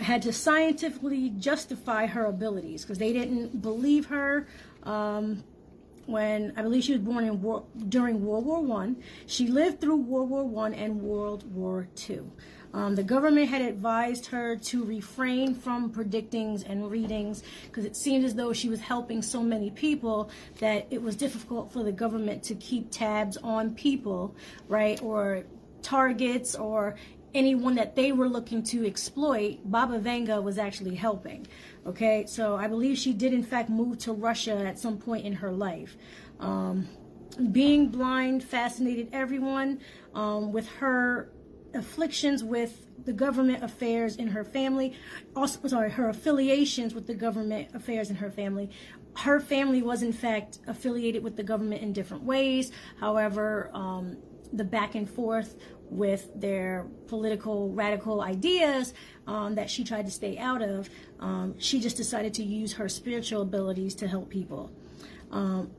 had 0.00 0.22
to 0.22 0.32
scientifically 0.32 1.30
justify 1.30 2.06
her 2.06 2.26
abilities 2.26 2.82
because 2.82 2.98
they 2.98 3.12
didn't 3.12 3.62
believe 3.62 4.06
her. 4.06 4.46
Um, 4.82 5.44
when 6.06 6.52
I 6.56 6.62
believe 6.62 6.82
she 6.82 6.92
was 6.92 7.00
born 7.00 7.24
in 7.24 7.40
war, 7.40 7.64
during 7.88 8.24
World 8.24 8.44
War 8.44 8.60
One. 8.60 8.96
She 9.26 9.46
lived 9.46 9.80
through 9.80 9.96
World 9.96 10.30
War 10.30 10.44
One 10.44 10.74
and 10.74 11.00
World 11.00 11.50
War 11.54 11.88
Two. 11.94 12.30
Um, 12.74 12.94
the 12.94 13.02
government 13.02 13.50
had 13.50 13.60
advised 13.60 14.26
her 14.26 14.56
to 14.56 14.84
refrain 14.84 15.54
from 15.54 15.92
predictings 15.92 16.68
and 16.68 16.90
readings 16.90 17.42
because 17.66 17.84
it 17.84 17.94
seemed 17.94 18.24
as 18.24 18.34
though 18.34 18.52
she 18.52 18.70
was 18.70 18.80
helping 18.80 19.20
so 19.20 19.42
many 19.42 19.70
people 19.70 20.30
that 20.58 20.86
it 20.90 21.02
was 21.02 21.14
difficult 21.14 21.70
for 21.70 21.82
the 21.82 21.92
government 21.92 22.42
to 22.44 22.54
keep 22.54 22.90
tabs 22.90 23.36
on 23.36 23.74
people, 23.74 24.34
right, 24.68 25.02
or 25.02 25.44
targets 25.82 26.54
or 26.54 26.96
anyone 27.34 27.74
that 27.76 27.96
they 27.96 28.12
were 28.12 28.28
looking 28.28 28.62
to 28.64 28.86
exploit. 28.86 29.58
Baba 29.64 29.98
Vanga 29.98 30.42
was 30.42 30.58
actually 30.58 30.94
helping. 30.94 31.46
Okay, 31.86 32.24
so 32.26 32.56
I 32.56 32.68
believe 32.68 32.98
she 32.98 33.12
did 33.12 33.32
in 33.32 33.42
fact 33.42 33.68
move 33.68 33.98
to 33.98 34.12
Russia 34.12 34.56
at 34.66 34.78
some 34.78 34.98
point 34.98 35.24
in 35.24 35.34
her 35.34 35.52
life. 35.52 35.96
Um, 36.40 36.88
being 37.50 37.88
blind 37.88 38.44
fascinated 38.44 39.08
everyone. 39.12 39.80
Um, 40.14 40.52
with 40.52 40.68
her 40.74 41.32
afflictions 41.74 42.44
with 42.44 42.86
the 43.04 43.12
government 43.12 43.62
affairs 43.62 44.16
in 44.16 44.28
her 44.28 44.44
family. 44.44 44.94
Also, 45.34 45.66
sorry, 45.68 45.90
her 45.90 46.08
affiliations 46.08 46.94
with 46.94 47.06
the 47.06 47.14
government 47.14 47.68
affairs 47.74 48.10
in 48.10 48.16
her 48.16 48.30
family. 48.30 48.70
Her 49.16 49.40
family 49.40 49.82
was, 49.82 50.02
in 50.02 50.12
fact, 50.12 50.58
affiliated 50.66 51.22
with 51.22 51.36
the 51.36 51.42
government 51.42 51.82
in 51.82 51.92
different 51.92 52.22
ways. 52.22 52.72
However, 52.98 53.70
um, 53.74 54.16
the 54.52 54.64
back 54.64 54.94
and 54.94 55.08
forth 55.08 55.56
with 55.90 56.30
their 56.34 56.86
political 57.06 57.70
radical 57.70 58.22
ideas 58.22 58.94
um, 59.26 59.54
that 59.54 59.68
she 59.68 59.84
tried 59.84 60.06
to 60.06 60.10
stay 60.10 60.38
out 60.38 60.62
of, 60.62 60.88
um, 61.20 61.54
she 61.58 61.80
just 61.80 61.96
decided 61.96 62.32
to 62.34 62.42
use 62.42 62.72
her 62.72 62.88
spiritual 62.88 63.42
abilities 63.42 63.94
to 63.94 64.08
help 64.08 64.30
people. 64.30 64.70
Um, 65.30 65.70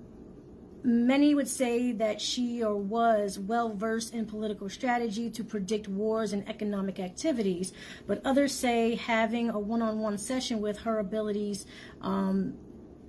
many 0.83 1.33
would 1.33 1.47
say 1.47 1.93
that 1.93 2.21
she 2.21 2.63
or 2.63 2.75
was 2.75 3.39
well 3.39 3.73
versed 3.73 4.13
in 4.13 4.25
political 4.25 4.69
strategy 4.69 5.29
to 5.31 5.43
predict 5.43 5.87
wars 5.87 6.33
and 6.33 6.47
economic 6.47 6.99
activities, 6.99 7.73
but 8.05 8.21
others 8.25 8.53
say 8.53 8.95
having 8.95 9.49
a 9.49 9.57
one 9.57 9.81
on 9.81 9.99
one 9.99 10.17
session 10.17 10.61
with 10.61 10.79
her 10.79 10.99
abilities, 10.99 11.65
um, 12.01 12.53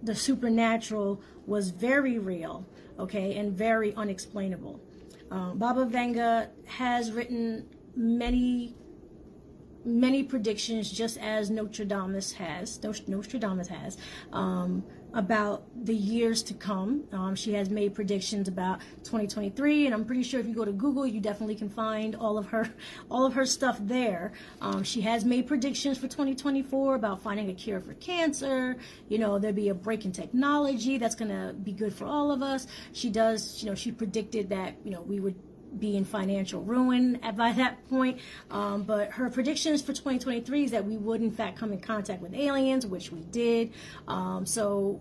the 0.02 0.14
supernatural, 0.14 1.20
was 1.46 1.70
very 1.70 2.18
real, 2.18 2.66
okay, 2.98 3.36
and 3.36 3.52
very 3.52 3.94
unexplainable. 3.94 4.80
Uh, 5.30 5.54
Baba 5.54 5.86
Vanga 5.86 6.48
has 6.66 7.10
written 7.12 7.66
many 7.96 8.74
many 9.84 10.22
predictions, 10.22 10.90
just 10.90 11.18
as 11.18 11.50
Nostradamus 11.50 12.32
has. 12.32 12.80
Nostradamus 13.06 13.68
has. 13.68 13.98
Um, 14.32 14.82
about 15.14 15.62
the 15.84 15.94
years 15.94 16.42
to 16.42 16.54
come. 16.54 17.04
Um, 17.12 17.34
she 17.34 17.52
has 17.54 17.70
made 17.70 17.94
predictions 17.94 18.48
about 18.48 18.80
2023, 19.04 19.86
and 19.86 19.94
I'm 19.94 20.04
pretty 20.04 20.24
sure 20.24 20.40
if 20.40 20.46
you 20.46 20.54
go 20.54 20.64
to 20.64 20.72
Google, 20.72 21.06
you 21.06 21.20
definitely 21.20 21.54
can 21.54 21.70
find 21.70 22.16
all 22.16 22.36
of 22.36 22.46
her 22.48 22.68
all 23.10 23.24
of 23.24 23.32
her 23.34 23.46
stuff 23.46 23.78
there. 23.80 24.32
Um, 24.60 24.82
she 24.82 25.00
has 25.02 25.24
made 25.24 25.46
predictions 25.46 25.98
for 25.98 26.08
2024 26.08 26.96
about 26.96 27.22
finding 27.22 27.48
a 27.50 27.54
cure 27.54 27.80
for 27.80 27.94
cancer. 27.94 28.76
You 29.08 29.18
know, 29.18 29.38
there'll 29.38 29.56
be 29.56 29.68
a 29.68 29.74
break 29.74 30.04
in 30.04 30.12
technology 30.12 30.98
that's 30.98 31.14
going 31.14 31.30
to 31.30 31.54
be 31.54 31.72
good 31.72 31.94
for 31.94 32.06
all 32.06 32.30
of 32.30 32.42
us. 32.42 32.66
She 32.92 33.10
does, 33.10 33.62
you 33.62 33.70
know, 33.70 33.74
she 33.74 33.92
predicted 33.92 34.48
that 34.50 34.74
you 34.84 34.90
know 34.90 35.02
we 35.02 35.20
would 35.20 35.36
be 35.78 35.96
in 35.96 36.04
financial 36.04 36.62
ruin 36.62 37.18
by 37.36 37.52
that 37.52 37.88
point. 37.88 38.20
Um, 38.50 38.82
but 38.82 39.10
her 39.12 39.30
predictions 39.30 39.82
for 39.82 39.92
2023 39.92 40.64
is 40.64 40.70
that 40.70 40.84
we 40.84 40.96
would, 40.96 41.20
in 41.20 41.30
fact, 41.30 41.58
come 41.58 41.72
in 41.72 41.80
contact 41.80 42.22
with 42.22 42.34
aliens, 42.34 42.86
which 42.86 43.10
we 43.12 43.20
did. 43.20 43.72
Um, 44.08 44.46
so 44.46 45.00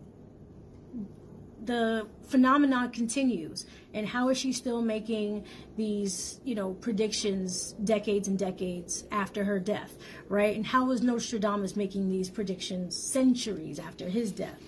the 1.66 2.08
phenomenon 2.28 2.92
continues 2.92 3.66
and 3.94 4.08
how 4.08 4.30
is 4.30 4.38
she 4.38 4.52
still 4.52 4.82
making 4.82 5.46
these 5.78 6.40
you 6.44 6.56
know 6.56 6.74
predictions 6.74 7.74
decades 7.84 8.28
and 8.28 8.38
decades 8.38 9.06
after 9.12 9.44
her 9.44 9.60
death 9.60 9.96
right 10.28 10.56
and 10.56 10.66
how 10.66 10.92
is 10.92 11.02
nostradamus 11.02 11.76
making 11.76 12.10
these 12.10 12.30
predictions 12.30 12.98
centuries 12.98 13.80
after 13.80 14.10
his 14.10 14.32
death 14.32 14.60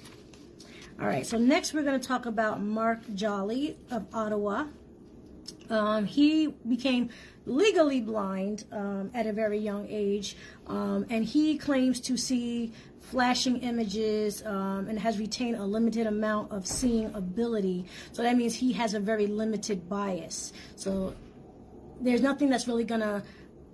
all 1.00 1.08
right 1.08 1.26
so 1.26 1.38
next 1.38 1.74
we're 1.74 1.84
going 1.84 2.00
to 2.00 2.08
talk 2.08 2.26
about 2.26 2.62
mark 2.62 3.00
jolly 3.14 3.78
of 3.92 4.06
ottawa 4.14 4.66
um, 5.70 6.06
he 6.06 6.48
became 6.68 7.10
legally 7.46 8.02
blind 8.02 8.66
um, 8.72 9.12
at 9.14 9.28
a 9.28 9.34
very 9.34 9.60
young 9.60 9.88
age, 9.90 10.36
um, 10.68 11.06
and 11.10 11.26
he 11.26 11.58
claims 11.58 12.00
to 12.02 12.18
see 12.18 12.74
flashing 13.00 13.58
images 13.58 14.44
um, 14.46 14.88
and 14.88 14.98
has 15.00 15.20
retained 15.20 15.56
a 15.58 15.64
limited 15.64 16.08
amount 16.08 16.52
of 16.52 16.66
seeing 16.66 17.14
ability. 17.14 17.86
So 18.12 18.24
that 18.24 18.36
means 18.36 18.56
he 18.56 18.74
has 18.74 18.94
a 18.96 19.00
very 19.00 19.28
limited 19.28 19.88
bias. 19.88 20.54
So 20.76 21.14
there's 22.02 22.22
nothing 22.22 22.50
that's 22.50 22.68
really 22.68 22.84
gonna, 22.84 23.24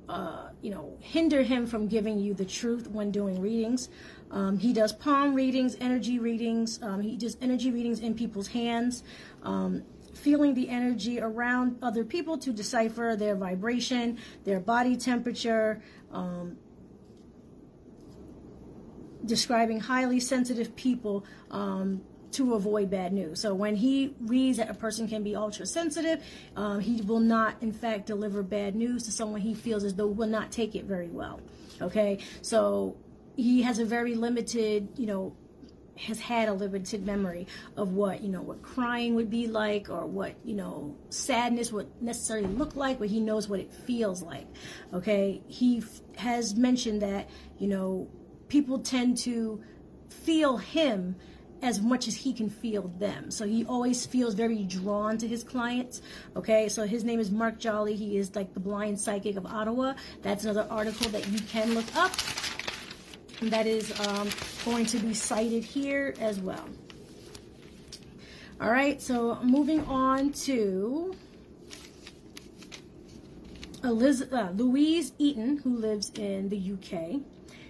uh, 0.10 0.50
you 0.62 0.70
know, 0.70 0.98
hinder 1.00 1.44
him 1.44 1.66
from 1.66 1.88
giving 1.88 2.20
you 2.20 2.34
the 2.34 2.46
truth 2.46 2.88
when 2.88 3.12
doing 3.12 3.42
readings. 3.42 3.90
Um, 4.32 4.58
he 4.58 4.74
does 4.74 4.92
palm 4.92 5.34
readings, 5.34 5.78
energy 5.80 6.20
readings. 6.20 6.82
Um, 6.82 7.01
he 7.01 7.16
does 7.16 7.38
energy 7.42 7.72
readings 7.72 8.00
in 8.00 8.13
people's 8.13 8.48
hands. 8.48 9.04
Um, 9.44 9.84
feeling 10.22 10.54
the 10.54 10.70
energy 10.70 11.20
around 11.20 11.77
other 11.81 12.03
people 12.03 12.38
to 12.38 12.51
decipher 12.53 13.16
their 13.18 13.36
vibration, 13.36 14.18
their 14.44 14.60
body 14.60 14.96
temperature, 14.96 15.81
um, 16.12 16.57
describing 19.25 19.79
highly 19.79 20.20
sensitive 20.20 20.75
people 20.75 21.25
um, 21.50 22.01
to 22.31 22.53
avoid 22.53 22.90
bad 22.90 23.14
news. 23.14 23.40
So 23.42 23.53
when 23.53 23.75
he 23.75 24.16
reads 24.22 24.57
that 24.57 24.70
a 24.70 24.74
person 24.74 25.07
can 25.07 25.24
be 25.24 25.36
ultra 25.36 25.66
sensitive, 25.66 26.24
um, 26.55 26.79
he 26.79 27.01
will 27.01 27.20
not, 27.20 27.55
in 27.62 27.74
fact, 27.74 28.05
deliver 28.05 28.42
bad 28.44 28.75
news 28.75 29.03
to 29.03 29.12
someone 29.12 29.42
he 29.42 29.53
feels 29.53 29.84
as 29.84 29.96
though 29.96 30.07
will 30.07 30.27
not 30.27 30.51
take 30.51 30.75
it 30.75 30.86
very 30.86 31.10
well. 31.10 31.42
Okay, 31.81 32.20
so 32.42 32.96
he 33.36 33.64
has 33.64 33.79
a 33.79 33.86
very 33.86 34.16
limited, 34.16 34.88
you 34.98 35.07
know, 35.07 35.36
has 36.01 36.20
had 36.20 36.50
a 36.50 36.53
limited 36.53 37.05
memory 37.05 37.48
of 37.77 37.94
what 37.94 38.22
you 38.22 38.29
know 38.29 38.42
what 38.42 38.61
crying 38.61 39.16
would 39.16 39.29
be 39.29 39.48
like 39.48 39.90
or 39.90 40.05
what 40.05 40.35
you 40.44 40.55
know 40.55 40.96
sadness 41.09 41.72
would 41.72 41.90
necessarily 42.01 42.48
look 42.48 42.75
like 42.75 43.00
but 43.00 43.07
he 43.07 43.20
knows 43.20 43.48
what 43.48 43.59
it 43.59 43.72
feels 43.72 44.22
like 44.22 44.48
okay 44.94 45.42
he 45.48 45.79
f- 45.79 46.01
has 46.18 46.55
mentioned 46.55 47.01
that 47.01 47.29
you 47.57 47.68
know 47.68 48.07
people 48.48 48.79
tend 48.79 49.18
to 49.18 49.61
feel 50.09 50.57
him 50.57 51.16
as 51.61 51.79
much 51.79 52.07
as 52.07 52.16
he 52.16 52.33
can 52.33 52.50
feel 52.50 52.87
them. 53.00 53.29
So 53.29 53.46
he 53.46 53.66
always 53.66 54.05
feels 54.05 54.33
very 54.33 54.64
drawn 54.64 55.18
to 55.20 55.27
his 55.27 55.44
clients. 55.44 56.01
Okay, 56.35 56.70
so 56.70 56.85
his 56.85 57.03
name 57.03 57.20
is 57.20 57.31
Mark 57.31 57.59
Jolly. 57.59 57.96
He 57.96 58.18
is 58.18 58.35
like 58.35 58.53
the 58.53 58.59
blind 58.59 59.00
psychic 59.00 59.35
of 59.35 59.46
Ottawa. 59.46 59.94
That's 60.22 60.44
another 60.44 60.68
article 60.70 61.09
that 61.11 61.27
you 61.29 61.40
can 61.42 61.74
look 61.74 61.96
up 61.96 62.11
that 63.50 63.66
is 63.66 63.98
um, 64.08 64.30
going 64.64 64.86
to 64.86 64.98
be 64.98 65.14
cited 65.14 65.64
here 65.64 66.14
as 66.20 66.40
well. 66.40 66.70
All 68.60 68.70
right, 68.70 69.01
so 69.01 69.40
moving 69.42 69.84
on 69.86 70.32
to 70.34 71.16
Eliz- 73.84 74.32
uh, 74.32 74.51
Louise 74.56 75.14
Eaton, 75.18 75.58
who 75.58 75.75
lives 75.75 76.12
in 76.16 76.50
the 76.50 76.74
UK. 76.74 77.22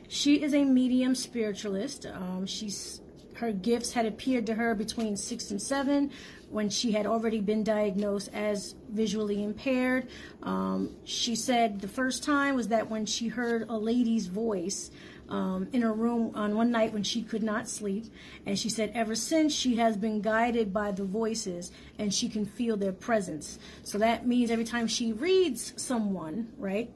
She 0.09 0.43
is 0.43 0.53
a 0.53 0.65
medium 0.65 1.15
spiritualist. 1.15 2.05
Um, 2.05 2.45
she's 2.45 2.99
her 3.35 3.51
gifts 3.51 3.93
had 3.93 4.05
appeared 4.05 4.45
to 4.45 4.53
her 4.53 4.75
between 4.75 5.17
six 5.17 5.49
and 5.49 5.59
seven 5.59 6.11
when 6.49 6.69
she 6.69 6.91
had 6.91 7.07
already 7.07 7.39
been 7.39 7.63
diagnosed 7.63 8.29
as 8.33 8.75
visually 8.89 9.43
impaired. 9.43 10.09
Um, 10.43 10.95
she 11.05 11.35
said 11.35 11.81
the 11.81 11.87
first 11.87 12.23
time 12.23 12.55
was 12.55 12.67
that 12.67 12.89
when 12.89 13.05
she 13.07 13.29
heard 13.29 13.65
a 13.67 13.77
lady's 13.77 14.27
voice 14.27 14.91
um, 15.31 15.69
in 15.71 15.81
her 15.81 15.93
room 15.93 16.31
on 16.35 16.55
one 16.55 16.69
night 16.71 16.93
when 16.93 17.03
she 17.03 17.23
could 17.23 17.41
not 17.41 17.67
sleep. 17.67 18.05
And 18.45 18.59
she 18.59 18.69
said, 18.69 18.91
ever 18.93 19.15
since 19.15 19.53
she 19.53 19.77
has 19.77 19.95
been 19.97 20.21
guided 20.21 20.73
by 20.73 20.91
the 20.91 21.05
voices 21.05 21.71
and 21.97 22.13
she 22.13 22.29
can 22.29 22.45
feel 22.45 22.77
their 22.77 22.91
presence. 22.91 23.57
So 23.83 23.97
that 23.97 24.27
means 24.27 24.51
every 24.51 24.65
time 24.65 24.87
she 24.87 25.13
reads 25.13 25.73
someone, 25.81 26.49
right? 26.57 26.93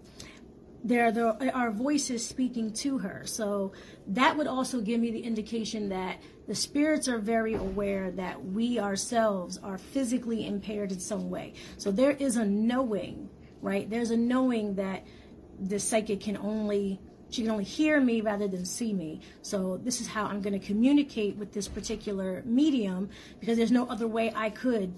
There 0.83 1.11
are 1.55 1.71
voices 1.71 2.27
speaking 2.27 2.71
to 2.73 2.99
her. 2.99 3.23
So 3.25 3.71
that 4.07 4.37
would 4.37 4.45
also 4.45 4.81
give 4.81 4.99
me 4.99 5.09
the 5.09 5.21
indication 5.21 5.89
that 5.89 6.21
the 6.47 6.53
spirits 6.53 7.07
are 7.07 7.17
very 7.17 7.55
aware 7.55 8.11
that 8.11 8.45
we 8.45 8.77
ourselves 8.77 9.57
are 9.63 9.79
physically 9.79 10.45
impaired 10.45 10.91
in 10.91 10.99
some 10.99 11.31
way. 11.31 11.53
So 11.77 11.89
there 11.89 12.11
is 12.11 12.35
a 12.35 12.45
knowing, 12.45 13.29
right? 13.61 13.89
There's 13.89 14.11
a 14.11 14.17
knowing 14.17 14.75
that 14.75 15.07
the 15.59 15.79
psychic 15.79 16.19
can 16.19 16.37
only 16.37 16.99
she 17.35 17.41
can 17.41 17.51
only 17.51 17.63
hear 17.63 17.99
me 17.99 18.21
rather 18.21 18.47
than 18.47 18.65
see 18.65 18.93
me. 18.93 19.21
So 19.41 19.77
this 19.83 19.99
is 20.01 20.07
how 20.07 20.25
I'm 20.25 20.41
going 20.41 20.59
to 20.59 20.65
communicate 20.65 21.35
with 21.35 21.53
this 21.53 21.67
particular 21.67 22.41
medium 22.45 23.09
because 23.39 23.57
there's 23.57 23.71
no 23.71 23.87
other 23.87 24.07
way 24.07 24.31
I 24.35 24.49
could 24.49 24.93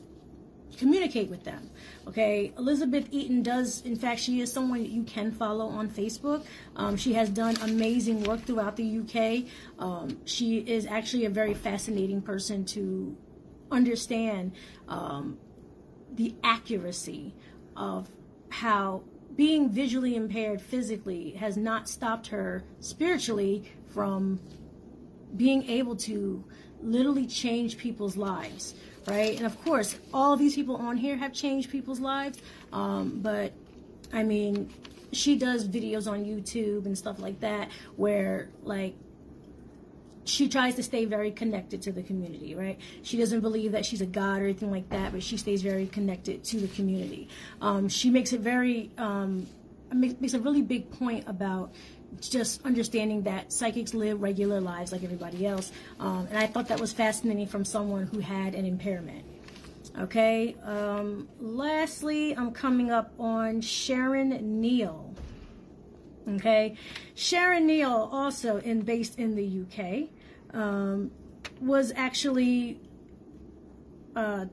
communicate 0.77 1.29
with 1.29 1.43
them. 1.43 1.69
Okay, 2.07 2.53
Elizabeth 2.57 3.07
Eaton 3.11 3.41
does, 3.41 3.81
in 3.81 3.95
fact, 3.95 4.19
she 4.19 4.41
is 4.41 4.51
someone 4.51 4.83
that 4.83 4.89
you 4.89 5.03
can 5.03 5.31
follow 5.31 5.67
on 5.67 5.89
Facebook. 5.89 6.45
Um, 6.75 6.95
she 6.95 7.13
has 7.13 7.29
done 7.29 7.55
amazing 7.61 8.23
work 8.23 8.41
throughout 8.41 8.75
the 8.75 8.99
UK. 8.99 9.49
Um, 9.79 10.19
she 10.25 10.57
is 10.57 10.85
actually 10.85 11.25
a 11.25 11.29
very 11.29 11.53
fascinating 11.53 12.21
person 12.21 12.65
to 12.65 13.17
understand 13.71 14.53
um, 14.87 15.37
the 16.13 16.35
accuracy 16.43 17.33
of 17.75 18.09
how 18.49 19.03
being 19.37 19.69
visually 19.69 20.15
impaired 20.15 20.59
physically 20.59 21.31
has 21.31 21.55
not 21.55 21.87
stopped 21.87 22.27
her 22.27 22.63
spiritually 22.79 23.71
from 23.93 24.39
being 25.37 25.69
able 25.69 25.95
to 25.95 26.43
literally 26.81 27.27
change 27.27 27.77
people's 27.77 28.17
lives, 28.17 28.73
right? 29.07 29.37
And 29.37 29.45
of 29.45 29.63
course, 29.63 29.97
all 30.13 30.35
these 30.35 30.55
people 30.55 30.75
on 30.75 30.97
here 30.97 31.15
have 31.15 31.33
changed 31.33 31.69
people's 31.69 31.99
lives, 31.99 32.39
um, 32.73 33.19
but 33.21 33.53
I 34.11 34.23
mean, 34.23 34.73
she 35.11 35.37
does 35.37 35.67
videos 35.67 36.11
on 36.11 36.25
YouTube 36.25 36.85
and 36.85 36.97
stuff 36.97 37.19
like 37.19 37.39
that 37.41 37.69
where, 37.95 38.49
like, 38.63 38.95
she 40.27 40.49
tries 40.49 40.75
to 40.75 40.83
stay 40.83 41.05
very 41.05 41.31
connected 41.31 41.81
to 41.83 41.91
the 41.91 42.03
community, 42.03 42.55
right? 42.55 42.79
She 43.03 43.17
doesn't 43.17 43.41
believe 43.41 43.71
that 43.71 43.85
she's 43.85 44.01
a 44.01 44.05
god 44.05 44.41
or 44.41 44.45
anything 44.45 44.71
like 44.71 44.89
that, 44.89 45.11
but 45.11 45.23
she 45.23 45.37
stays 45.37 45.61
very 45.61 45.87
connected 45.87 46.43
to 46.45 46.59
the 46.59 46.67
community. 46.67 47.29
Um, 47.61 47.89
she 47.89 48.09
makes 48.09 48.33
it 48.33 48.41
very 48.41 48.91
um, 48.97 49.47
makes 49.93 50.33
a 50.33 50.39
really 50.39 50.61
big 50.61 50.91
point 50.91 51.23
about 51.27 51.71
just 52.21 52.65
understanding 52.65 53.23
that 53.23 53.51
psychics 53.51 53.93
live 53.93 54.21
regular 54.21 54.59
lives 54.59 54.91
like 54.91 55.03
everybody 55.03 55.45
else. 55.45 55.71
Um, 55.99 56.27
and 56.29 56.37
I 56.37 56.47
thought 56.47 56.67
that 56.69 56.79
was 56.79 56.93
fascinating 56.93 57.47
from 57.47 57.63
someone 57.65 58.07
who 58.07 58.19
had 58.19 58.55
an 58.55 58.65
impairment. 58.65 59.25
Okay. 59.99 60.55
Um, 60.63 61.27
lastly, 61.39 62.35
I'm 62.35 62.51
coming 62.51 62.91
up 62.91 63.13
on 63.19 63.61
Sharon 63.61 64.61
Neal. 64.61 65.13
Okay. 66.27 66.75
Sharon 67.15 67.65
Neal, 67.65 68.09
also 68.11 68.57
in 68.57 68.81
based 68.81 69.17
in 69.17 69.35
the 69.35 69.61
UK, 69.61 70.09
um, 70.53 71.11
was 71.61 71.91
actually 71.95 72.79
uh, 74.15 74.45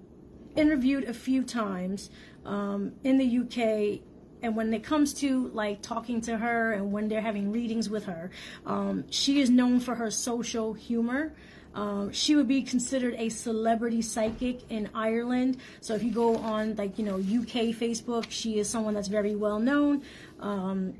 interviewed 0.56 1.04
a 1.04 1.14
few 1.14 1.42
times 1.42 2.10
um, 2.44 2.92
in 3.04 3.18
the 3.18 3.38
UK 3.38 4.00
and 4.42 4.54
when 4.54 4.72
it 4.74 4.82
comes 4.82 5.14
to 5.14 5.48
like 5.48 5.80
talking 5.80 6.20
to 6.20 6.36
her 6.36 6.72
and 6.72 6.92
when 6.92 7.08
they're 7.08 7.20
having 7.20 7.50
readings 7.50 7.88
with 7.88 8.04
her 8.04 8.30
um, 8.66 9.04
she 9.10 9.40
is 9.40 9.50
known 9.50 9.80
for 9.80 9.94
her 9.94 10.10
social 10.10 10.74
humor 10.74 11.32
um, 11.74 12.12
she 12.12 12.36
would 12.36 12.46
be 12.46 12.62
considered 12.62 13.14
a 13.18 13.28
celebrity 13.28 14.00
psychic 14.00 14.70
in 14.70 14.88
Ireland. 14.94 15.58
So 15.80 15.94
if 15.94 16.02
you 16.02 16.12
go 16.12 16.36
on 16.36 16.76
like 16.76 16.98
you 16.98 17.04
know 17.04 17.16
UK 17.16 17.74
Facebook, 17.74 18.26
she 18.28 18.58
is 18.58 18.68
someone 18.70 18.94
that's 18.94 19.08
very 19.08 19.34
well 19.34 19.58
known. 19.58 20.02
Um, 20.40 20.94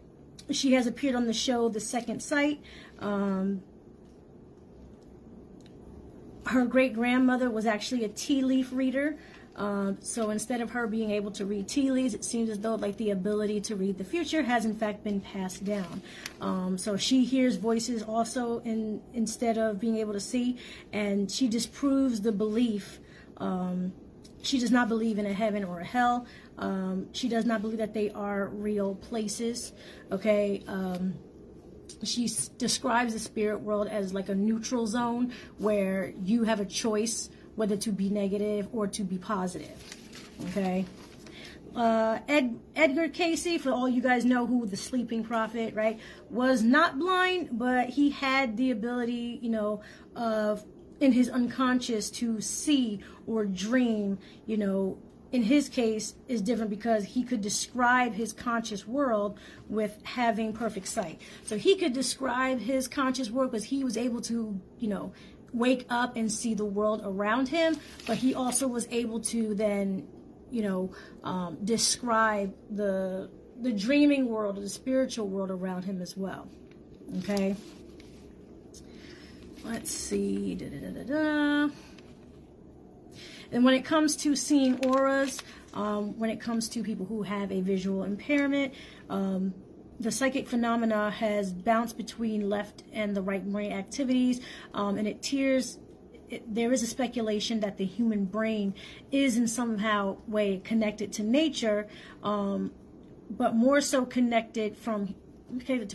she 0.51 0.73
has 0.73 0.87
appeared 0.87 1.15
on 1.15 1.27
the 1.27 1.33
show 1.33 1.69
The 1.69 1.81
Second 1.81 2.23
Sight. 2.23 2.61
Um, 2.99 3.63
her 6.47 6.65
great 6.67 6.95
grandmother 6.95 7.51
was 7.51 7.67
actually 7.67 8.05
a 8.05 8.09
tea 8.09 8.43
leaf 8.43 8.73
reader. 8.73 9.17
Um, 9.57 9.99
so 10.01 10.31
instead 10.31 10.61
of 10.61 10.71
her 10.71 10.89
being 10.89 11.13
able 11.13 11.31
to 11.33 11.47
read 11.47 11.69
tea 11.69 11.91
leaves, 11.93 12.13
it 12.13 12.25
seems 12.25 12.51
as 12.51 12.59
though 12.59 12.75
like 12.75 12.97
the 12.97 13.11
ability 13.11 13.61
to 13.63 13.77
read 13.77 13.99
the 13.99 14.05
future 14.05 14.43
has 14.43 14.65
in 14.65 14.75
fact 14.75 15.05
been 15.05 15.21
passed 15.21 15.65
down. 15.65 16.03
Um, 16.41 16.77
so 16.77 16.97
she 16.97 17.25
hears 17.25 17.57
voices 17.57 18.03
also 18.03 18.59
in 18.61 19.01
instead 19.13 19.57
of 19.57 19.79
being 19.79 19.97
able 19.99 20.13
to 20.13 20.21
see, 20.21 20.59
and 20.93 21.31
she 21.31 21.47
disproves 21.47 22.21
the 22.21 22.33
belief. 22.33 22.99
Um, 23.37 23.93
she 24.43 24.59
does 24.59 24.71
not 24.71 24.89
believe 24.89 25.19
in 25.19 25.27
a 25.27 25.33
heaven 25.33 25.65
or 25.65 25.81
a 25.81 25.85
hell. 25.85 26.27
Um, 26.59 27.09
she 27.13 27.29
does 27.29 27.45
not 27.45 27.63
believe 27.63 27.79
that 27.79 27.95
they 27.95 28.11
are 28.11 28.49
real 28.49 28.97
places. 28.97 29.73
Okay 30.11 30.63
um, 30.67 31.15
she 32.07 32.31
describes 32.59 33.13
the 33.13 33.19
spirit 33.19 33.61
world 33.61 33.89
as 33.89 34.13
like 34.13 34.29
a 34.29 34.35
neutral 34.35 34.87
zone 34.87 35.33
where 35.59 36.13
you 36.23 36.45
have 36.45 36.61
a 36.61 36.65
choice 36.65 37.31
whether 37.57 37.77
to 37.77 37.93
be 37.93 38.11
negative 38.11 38.69
or 38.73 38.87
to 38.89 39.03
be 39.03 39.19
positive. 39.19 39.77
Okay. 40.51 40.85
Uh, 41.75 42.21
Ed, 42.29 42.59
Edgar 42.77 43.09
Cayce, 43.09 43.61
for 43.61 43.71
all 43.71 43.89
you 43.89 44.01
guys 44.01 44.25
know 44.25 44.47
who 44.47 44.67
the 44.67 44.77
sleeping 44.77 45.25
prophet, 45.25 45.75
right, 45.75 45.99
was 46.31 46.63
not 46.63 46.99
blind, 46.99 47.51
but 47.53 47.89
he 47.89 48.11
had 48.11 48.57
the 48.57 48.71
ability, 48.71 49.41
you 49.43 49.51
know, 49.51 49.81
of 50.15 50.65
in 51.01 51.11
his 51.11 51.29
unconscious 51.29 52.11
to 52.11 52.41
see 52.41 53.01
or 53.27 53.45
dream, 53.45 54.19
you 54.47 54.57
know, 54.57 54.97
in 55.35 55.43
his 55.43 55.69
case 55.69 56.15
is 56.29 56.41
different 56.41 56.71
because 56.71 57.03
he 57.03 57.25
could 57.25 57.41
describe 57.41 58.15
his 58.15 58.33
conscious 58.33 58.87
world 58.87 59.37
with 59.69 59.99
having 60.05 60.53
perfect 60.53 60.87
sight. 60.87 61.21
So 61.43 61.59
he 61.59 61.75
could 61.75 61.93
describe 61.93 62.61
his 62.61 62.87
conscious 62.87 63.33
world 63.33 63.51
because 63.51 63.65
he 63.65 63.83
was 63.83 63.97
able 63.97 64.21
to, 64.23 64.61
you 64.79 64.89
know, 64.89 65.13
wake 65.53 65.87
up 65.91 66.15
and 66.15 66.31
see 66.31 66.55
the 66.55 66.65
world 66.65 67.01
around 67.05 67.49
him, 67.49 67.77
but 68.07 68.17
he 68.17 68.33
also 68.33 68.69
was 68.69 68.87
able 68.93 69.19
to 69.35 69.57
then, 69.57 70.07
you 70.53 70.63
know, 70.63 70.93
um, 71.25 71.59
describe 71.65 72.55
the 72.71 73.29
the 73.61 73.73
dreaming 73.73 74.29
world, 74.29 74.55
the 74.57 74.69
spiritual 74.69 75.27
world 75.27 75.51
around 75.51 75.83
him 75.85 76.01
as 76.01 76.17
well. 76.17 76.47
Okay. 77.19 77.57
Let's 79.65 79.91
see. 79.91 80.55
Da, 80.55 80.69
da, 80.69 81.03
da, 81.03 81.69
and 83.55 83.65
when 83.65 83.75
it 83.75 83.85
comes 83.85 84.17
to 84.17 84.35
seeing 84.35 84.85
auras, 84.85 85.41
um, 85.75 86.19
when 86.19 86.29
it 86.29 86.41
comes 86.41 86.69
to 86.71 86.83
people 86.83 87.07
who 87.07 87.23
have 87.23 87.53
a 87.53 87.61
visual 87.61 88.03
impairment, 88.03 88.75
um, 89.09 89.55
the 90.01 90.11
psychic 90.11 90.49
phenomena 90.49 91.09
has 91.13 91.53
bounced 91.53 91.97
between 91.97 92.51
left 92.51 92.83
and 92.93 93.17
the 93.17 93.23
right 93.23 93.45
brain 93.51 93.71
activities, 93.71 94.41
um, 94.75 94.99
and 94.99 95.07
it 95.07 95.23
tears. 95.23 95.79
It, 96.29 96.53
there 96.53 96.73
is 96.73 96.83
a 96.83 96.87
speculation 96.87 97.61
that 97.61 97.77
the 97.77 97.85
human 97.85 98.25
brain 98.25 98.75
is 99.13 99.37
in 99.37 99.47
somehow 99.47 100.17
way 100.27 100.61
connected 100.65 101.13
to 101.13 101.23
nature, 101.23 101.87
um, 102.25 102.73
but 103.31 103.55
more 103.55 103.81
so 103.81 104.05
connected 104.05 104.77
from 104.77 105.15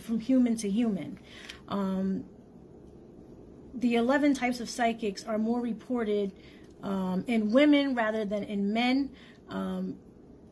from 0.02 0.20
human 0.20 0.56
to 0.56 0.70
human. 0.70 1.18
Um, 1.68 2.24
the 3.74 3.96
11 3.96 4.34
types 4.34 4.60
of 4.60 4.70
psychics 4.70 5.24
are 5.24 5.38
more 5.38 5.60
reported 5.60 6.32
um, 6.82 7.24
in 7.26 7.50
women 7.50 7.94
rather 7.94 8.24
than 8.24 8.44
in 8.44 8.72
men, 8.72 9.10
um, 9.48 9.96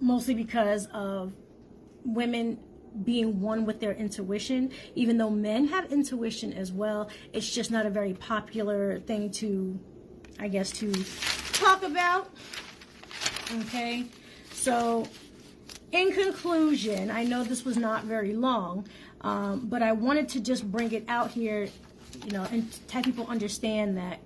mostly 0.00 0.34
because 0.34 0.86
of 0.92 1.32
women 2.04 2.58
being 3.04 3.40
one 3.40 3.64
with 3.64 3.80
their 3.80 3.92
intuition, 3.92 4.70
even 4.94 5.18
though 5.18 5.30
men 5.30 5.66
have 5.66 5.92
intuition 5.92 6.52
as 6.52 6.72
well. 6.72 7.10
It's 7.32 7.50
just 7.50 7.70
not 7.70 7.86
a 7.86 7.90
very 7.90 8.14
popular 8.14 9.00
thing 9.00 9.30
to, 9.32 9.78
I 10.38 10.48
guess, 10.48 10.70
to 10.72 10.92
talk 11.52 11.82
about. 11.82 12.30
Okay, 13.60 14.06
so 14.52 15.06
in 15.92 16.12
conclusion, 16.12 17.10
I 17.10 17.24
know 17.24 17.44
this 17.44 17.64
was 17.64 17.76
not 17.76 18.04
very 18.04 18.34
long, 18.34 18.86
um, 19.22 19.68
but 19.68 19.82
I 19.82 19.92
wanted 19.92 20.28
to 20.30 20.40
just 20.40 20.70
bring 20.70 20.92
it 20.92 21.04
out 21.08 21.30
here, 21.30 21.68
you 22.24 22.32
know, 22.32 22.46
and 22.50 22.68
have 22.90 23.04
people 23.04 23.26
understand 23.26 23.96
that 23.96 24.20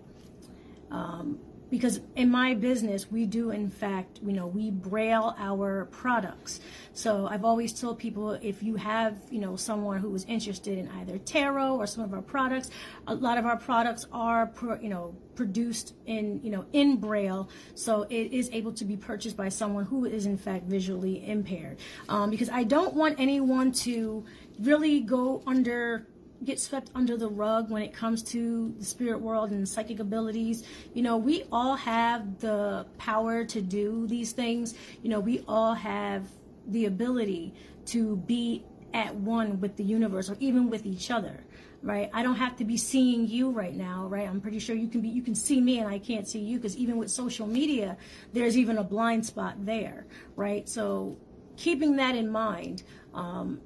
um, 0.91 1.39
because 1.73 2.01
in 2.17 2.31
my 2.31 2.53
business 2.53 3.11
we 3.11 3.25
do 3.25 3.51
in 3.51 3.71
fact 3.71 4.21
you 4.23 4.35
know 4.35 4.47
we 4.47 4.71
braille 4.71 5.35
our 5.39 5.87
products. 5.87 6.61
So 6.93 7.27
i've 7.27 7.47
always 7.47 7.73
told 7.73 7.99
people 7.99 8.33
if 8.43 8.63
you 8.63 8.77
have 8.77 9.17
you 9.31 9.41
know 9.41 9.57
someone 9.57 9.99
who 9.99 10.15
is 10.15 10.25
interested 10.27 10.77
in 10.77 10.87
either 11.01 11.17
tarot 11.17 11.77
or 11.77 11.87
some 11.87 12.05
of 12.05 12.13
our 12.13 12.21
products 12.21 12.69
a 13.07 13.15
lot 13.15 13.39
of 13.39 13.47
our 13.47 13.57
products 13.57 14.07
are 14.13 14.53
you 14.83 14.91
know 14.91 15.17
produced 15.35 15.95
in 16.05 16.41
you 16.43 16.51
know 16.51 16.67
in 16.75 16.97
braille. 16.97 17.49
So 17.75 18.03
it 18.11 18.33
is 18.33 18.51
able 18.53 18.73
to 18.75 18.85
be 18.85 18.99
purchased 18.99 19.37
by 19.37 19.49
someone 19.49 19.85
who 19.85 20.05
is 20.05 20.27
in 20.27 20.37
fact 20.37 20.65
visually 20.67 21.27
impaired. 21.27 21.79
Um, 22.11 22.29
because 22.29 22.51
i 22.51 22.65
don't 22.65 22.95
want 22.95 23.19
anyone 23.19 23.73
to 23.73 24.25
really 24.61 25.01
go 25.01 25.43
under 25.47 26.07
get 26.45 26.61
swept 26.61 26.91
under 26.95 27.17
the 27.17 27.29
rug 27.29 27.71
when 27.71 27.83
it 27.83 27.93
comes 27.93 28.23
to 28.23 28.75
the 28.79 28.85
spirit 28.85 29.21
world 29.21 29.51
and 29.51 29.69
psychic 29.69 30.01
abilities. 30.01 30.65
You 30.95 31.03
know, 31.03 31.17
we 31.17 31.45
all 31.53 31.77
have 31.77 32.39
the 32.41 32.87
power 32.99 33.45
to 33.45 33.61
do 33.61 34.07
these 34.07 34.33
things. 34.33 34.75
You 35.03 35.11
know, 35.11 35.21
we 35.21 35.45
all 35.47 35.75
have 35.75 36.27
the 36.67 36.87
ability 36.87 37.55
to 37.87 38.17
be 38.17 38.65
at 38.95 39.15
one 39.15 39.61
with 39.61 39.77
the 39.77 39.85
universe 39.85 40.29
or 40.29 40.37
even 40.41 40.69
with 40.69 40.85
each 40.85 41.11
other 41.11 41.45
right 41.83 42.11
i 42.13 42.23
don't 42.23 42.37
have 42.37 42.55
to 42.57 42.65
be 42.65 42.77
seeing 42.77 43.27
you 43.27 43.51
right 43.51 43.75
now 43.75 44.07
right 44.07 44.29
i'm 44.29 44.41
pretty 44.41 44.59
sure 44.59 44.77
you 44.77 44.87
can 44.87 45.01
be 45.01 45.09
you 45.09 45.23
can 45.23 45.35
see 45.35 45.61
me 45.61 45.79
and 45.79 45.89
i 45.89 45.99
can't 45.99 46.29
see 46.29 46.39
you 46.39 46.59
because 46.59 46.77
even 46.77 46.99
with 46.99 47.11
social 47.11 47.47
media 47.47 47.97
there's 48.33 48.57
even 48.57 48.79
a 48.79 48.85
blind 48.85 49.25
spot 49.25 49.55
there 49.65 50.07
right 50.37 50.69
so 50.69 51.17
keeping 51.57 51.97
that 51.97 52.15
in 52.15 52.31
mind 52.31 52.83
um, 53.15 53.61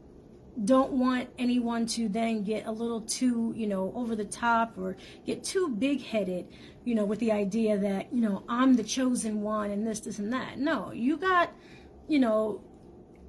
don't 0.65 0.93
want 0.93 1.29
anyone 1.39 1.87
to 1.87 2.09
then 2.09 2.43
get 2.43 2.67
a 2.67 2.71
little 2.73 3.03
too, 3.03 3.53
you 3.57 3.67
know, 3.67 3.93
over 3.95 4.17
the 4.17 4.25
top 4.25 4.79
or 4.79 4.97
get 5.27 5.45
too 5.45 5.69
big 5.69 6.03
headed, 6.03 6.47
you 6.85 6.95
know, 6.95 7.05
with 7.05 7.19
the 7.19 7.33
idea 7.33 7.77
that, 7.77 8.13
you 8.13 8.21
know, 8.21 8.43
I'm 8.49 8.75
the 8.75 8.85
chosen 8.85 9.43
one 9.43 9.71
and 9.71 9.87
this, 9.87 10.01
this, 10.01 10.19
and 10.19 10.33
that. 10.33 10.59
No, 10.59 10.93
you 10.93 11.17
got, 11.19 11.53
you 12.09 12.19
know, 12.19 12.63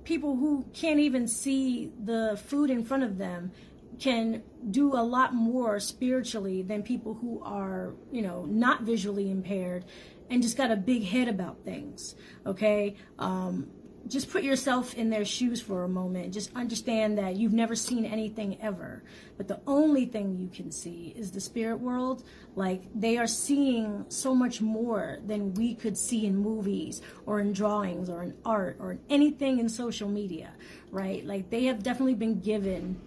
people 0.05 0.37
who 0.37 0.65
can't 0.73 0.99
even 0.99 1.27
see 1.27 1.91
the 2.03 2.39
food 2.45 2.69
in 2.69 2.83
front 2.85 3.03
of 3.03 3.17
them 3.17 3.51
can 3.99 4.43
do 4.69 4.93
a 4.93 5.03
lot 5.03 5.33
more 5.33 5.79
spiritually 5.79 6.61
than 6.61 6.83
people 6.83 7.15
who 7.15 7.41
are, 7.43 7.93
you 8.11 8.21
know, 8.21 8.45
not 8.45 8.83
visually 8.83 9.29
impaired 9.29 9.83
and 10.29 10.41
just 10.41 10.55
got 10.55 10.71
a 10.71 10.75
big 10.75 11.03
head 11.03 11.27
about 11.27 11.63
things. 11.65 12.15
Okay. 12.45 12.95
Um, 13.17 13.67
just 14.10 14.32
put 14.32 14.43
yourself 14.43 14.93
in 14.96 15.10
their 15.10 15.26
shoes 15.26 15.62
for 15.62 15.84
a 15.84 15.89
moment. 15.89 16.34
Just 16.34 16.52
understand 16.56 17.17
that 17.17 17.36
you've 17.36 17.54
never 17.54 17.76
seen 17.76 18.06
anything 18.06 18.58
ever. 18.62 19.04
But 19.38 19.48
the 19.48 19.60
only 19.67 20.06
thing 20.06 20.38
you 20.38 20.50
can 20.50 20.72
see 20.72 21.13
is 21.17 21.32
the 21.32 21.41
spirit 21.41 21.78
world. 21.78 22.24
Like 22.56 22.84
they 22.96 23.17
are 23.17 23.28
seeing 23.28 24.06
so 24.10 24.34
much 24.34 24.62
more 24.62 25.20
than 25.26 25.54
we 25.54 25.76
could 25.76 25.98
see 25.98 26.26
in 26.26 26.38
movies 26.38 27.02
or 27.26 27.39
in 27.39 27.54
drawings 27.54 28.10
or 28.10 28.24
in 28.24 28.34
art 28.46 28.78
or 28.80 28.93
in 28.93 29.00
anything 29.10 29.60
in 29.60 29.70
social 29.70 30.10
media, 30.10 30.52
right? 30.91 31.26
Like 31.26 31.50
they 31.50 31.65
have 31.65 31.84
definitely 31.84 32.15
been 32.15 32.39
given 32.39 33.00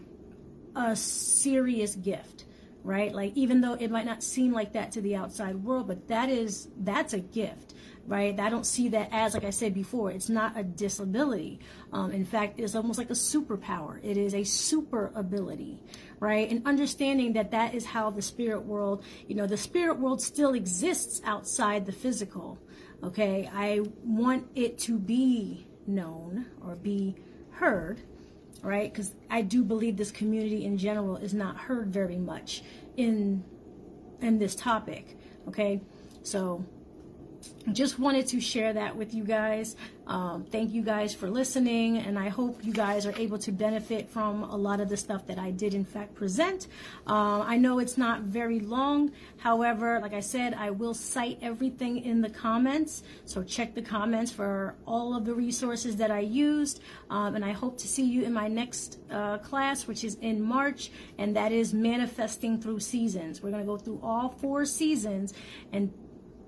a 0.76 0.94
serious 0.94 1.96
gift 1.96 2.44
right? 2.82 3.14
Like 3.14 3.32
even 3.36 3.60
though 3.60 3.74
it 3.74 3.90
might 3.90 4.06
not 4.06 4.22
seem 4.22 4.52
like 4.52 4.72
that 4.72 4.92
to 4.92 5.00
the 5.00 5.16
outside 5.16 5.56
world, 5.56 5.86
but 5.86 6.08
that 6.08 6.28
is 6.28 6.68
that's 6.78 7.12
a 7.12 7.18
gift, 7.20 7.69
right? 8.10 8.38
I 8.40 8.50
don't 8.50 8.66
see 8.66 8.88
that 8.88 9.08
as 9.12 9.34
like 9.34 9.44
I 9.44 9.50
said 9.50 9.72
before, 9.72 10.10
it's 10.10 10.28
not 10.28 10.58
a 10.58 10.64
disability. 10.64 11.60
Um, 11.92 12.10
in 12.10 12.24
fact, 12.24 12.58
it's 12.58 12.74
almost 12.74 12.98
like 12.98 13.08
a 13.10 13.14
superpower. 13.14 14.00
It 14.02 14.16
is 14.16 14.34
a 14.34 14.42
super 14.42 15.12
ability, 15.14 15.80
right? 16.18 16.50
And 16.50 16.66
understanding 16.66 17.34
that 17.34 17.52
that 17.52 17.72
is 17.72 17.86
how 17.86 18.10
the 18.10 18.20
spirit 18.20 18.64
world, 18.64 19.04
you 19.28 19.36
know, 19.36 19.46
the 19.46 19.56
spirit 19.56 20.00
world 20.00 20.20
still 20.20 20.54
exists 20.54 21.22
outside 21.24 21.86
the 21.86 21.92
physical. 21.92 22.58
Okay, 23.04 23.48
I 23.54 23.82
want 24.02 24.48
it 24.56 24.76
to 24.80 24.98
be 24.98 25.68
known 25.86 26.46
or 26.66 26.74
be 26.74 27.14
heard 27.52 28.02
right? 28.62 28.92
Because 28.92 29.14
I 29.30 29.40
do 29.40 29.64
believe 29.64 29.96
this 29.96 30.10
community 30.10 30.66
in 30.66 30.76
general 30.76 31.16
is 31.16 31.32
not 31.32 31.56
heard 31.56 31.90
very 31.90 32.18
much 32.18 32.62
in 32.98 33.42
in 34.20 34.38
this 34.38 34.54
topic. 34.54 35.16
Okay, 35.48 35.80
so 36.22 36.62
just 37.72 37.98
wanted 37.98 38.26
to 38.28 38.40
share 38.40 38.72
that 38.72 38.96
with 38.96 39.14
you 39.14 39.24
guys. 39.24 39.76
Um, 40.06 40.44
thank 40.44 40.72
you 40.72 40.82
guys 40.82 41.14
for 41.14 41.30
listening, 41.30 41.98
and 41.98 42.18
I 42.18 42.28
hope 42.28 42.64
you 42.64 42.72
guys 42.72 43.06
are 43.06 43.14
able 43.16 43.38
to 43.38 43.52
benefit 43.52 44.10
from 44.10 44.42
a 44.42 44.56
lot 44.56 44.80
of 44.80 44.88
the 44.88 44.96
stuff 44.96 45.26
that 45.28 45.38
I 45.38 45.52
did, 45.52 45.72
in 45.72 45.84
fact, 45.84 46.14
present. 46.16 46.66
Um, 47.06 47.42
I 47.42 47.56
know 47.56 47.78
it's 47.78 47.96
not 47.96 48.22
very 48.22 48.58
long. 48.58 49.12
However, 49.36 50.00
like 50.00 50.12
I 50.12 50.20
said, 50.20 50.54
I 50.54 50.70
will 50.70 50.94
cite 50.94 51.38
everything 51.42 51.98
in 51.98 52.22
the 52.22 52.30
comments. 52.30 53.04
So 53.24 53.44
check 53.44 53.74
the 53.74 53.82
comments 53.82 54.32
for 54.32 54.74
all 54.84 55.14
of 55.14 55.24
the 55.24 55.34
resources 55.34 55.96
that 55.96 56.10
I 56.10 56.20
used. 56.20 56.80
Um, 57.08 57.36
and 57.36 57.44
I 57.44 57.52
hope 57.52 57.78
to 57.78 57.86
see 57.86 58.04
you 58.04 58.24
in 58.24 58.32
my 58.32 58.48
next 58.48 58.98
uh, 59.12 59.38
class, 59.38 59.86
which 59.86 60.02
is 60.02 60.16
in 60.16 60.42
March, 60.42 60.90
and 61.18 61.36
that 61.36 61.52
is 61.52 61.72
manifesting 61.72 62.60
through 62.60 62.80
seasons. 62.80 63.42
We're 63.42 63.50
going 63.50 63.62
to 63.62 63.66
go 63.66 63.76
through 63.76 64.00
all 64.02 64.30
four 64.30 64.64
seasons 64.64 65.34
and 65.72 65.92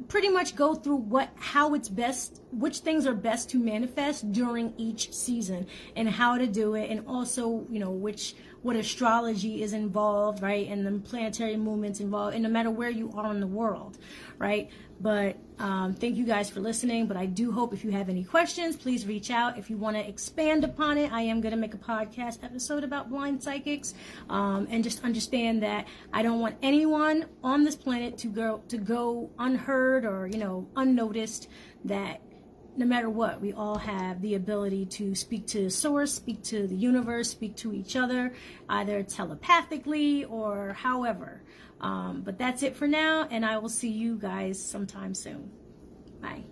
pretty 0.09 0.29
much 0.29 0.57
go 0.57 0.75
through 0.75 0.97
what 0.97 1.31
how 1.37 1.75
it's 1.75 1.89
best 1.89 2.41
which 2.53 2.79
things 2.79 3.07
are 3.07 3.15
best 3.15 3.51
to 3.51 3.59
manifest 3.59 4.31
during 4.33 4.73
each 4.77 5.13
season 5.13 5.67
and 5.97 6.09
how 6.09 6.39
to 6.39 6.47
do 6.47 6.75
it 6.75 6.91
and 6.91 7.05
also 7.07 7.67
you 7.71 7.79
know 7.79 7.91
which 7.91 8.35
what 8.63 8.77
astrology 8.77 9.63
is 9.63 9.73
involved 9.73 10.43
right 10.43 10.69
and 10.69 10.87
the 10.87 11.09
planetary 11.09 11.57
movements 11.57 12.01
involved 12.01 12.35
and 12.35 12.43
no 12.43 12.49
matter 12.49 12.71
where 12.71 12.91
you 12.91 13.13
are 13.17 13.31
in 13.31 13.41
the 13.41 13.47
world 13.47 13.99
right 14.39 14.71
but 15.03 15.37
um, 15.59 15.95
thank 15.95 16.17
you 16.17 16.25
guys 16.25 16.49
for 16.49 16.61
listening. 16.61 17.07
But 17.07 17.17
I 17.17 17.27
do 17.27 17.51
hope 17.51 17.75
if 17.75 17.85
you 17.85 17.91
have 17.91 18.09
any 18.09 18.23
questions, 18.23 18.77
please 18.77 19.05
reach 19.05 19.33
out. 19.33 19.59
If 19.59 19.69
you 19.69 19.77
want 19.77 19.97
to 19.97 20.09
expand 20.09 20.63
upon 20.63 20.97
it, 20.97 21.13
I 21.13 21.23
am 21.23 21.41
going 21.41 21.51
to 21.51 21.59
make 21.59 21.75
a 21.75 21.79
podcast 21.79 22.45
episode 22.45 22.85
about 22.85 23.11
blind 23.11 23.43
psychics. 23.43 23.95
Um, 24.31 24.69
and 24.71 24.85
just 24.85 25.03
understand 25.03 25.63
that 25.65 25.89
I 26.13 26.23
don't 26.23 26.39
want 26.41 26.57
anyone 26.63 27.27
on 27.43 27.65
this 27.65 27.75
planet 27.75 28.17
to 28.19 28.29
go 28.29 28.63
to 28.69 28.79
go 28.79 29.29
unheard 29.41 30.05
or 30.05 30.29
you 30.29 30.39
know 30.39 30.69
unnoticed. 30.77 31.49
That 31.85 32.21
no 32.77 32.87
matter 32.87 33.11
what, 33.11 33.41
we 33.41 33.53
all 33.53 33.79
have 33.79 34.21
the 34.23 34.35
ability 34.35 34.87
to 34.87 35.15
speak 35.15 35.47
to 35.49 35.69
source, 35.69 36.13
speak 36.15 36.43
to 36.45 36.67
the 36.67 36.75
universe, 36.75 37.31
speak 37.31 37.57
to 37.57 37.73
each 37.75 37.97
other, 37.97 38.33
either 38.69 39.03
telepathically 39.03 40.25
or 40.25 40.73
however. 40.73 41.43
Um, 41.81 42.23
but 42.25 42.39
that's 42.39 42.63
it 42.63 42.77
for 42.77 42.87
now, 42.87 43.27
and 43.31 43.45
I 43.45 43.59
will 43.59 43.69
see 43.69 43.91
you 43.91 44.17
guys 44.17 44.63
sometime 44.63 45.15
soon. 45.15 45.51
Bye. 46.21 46.45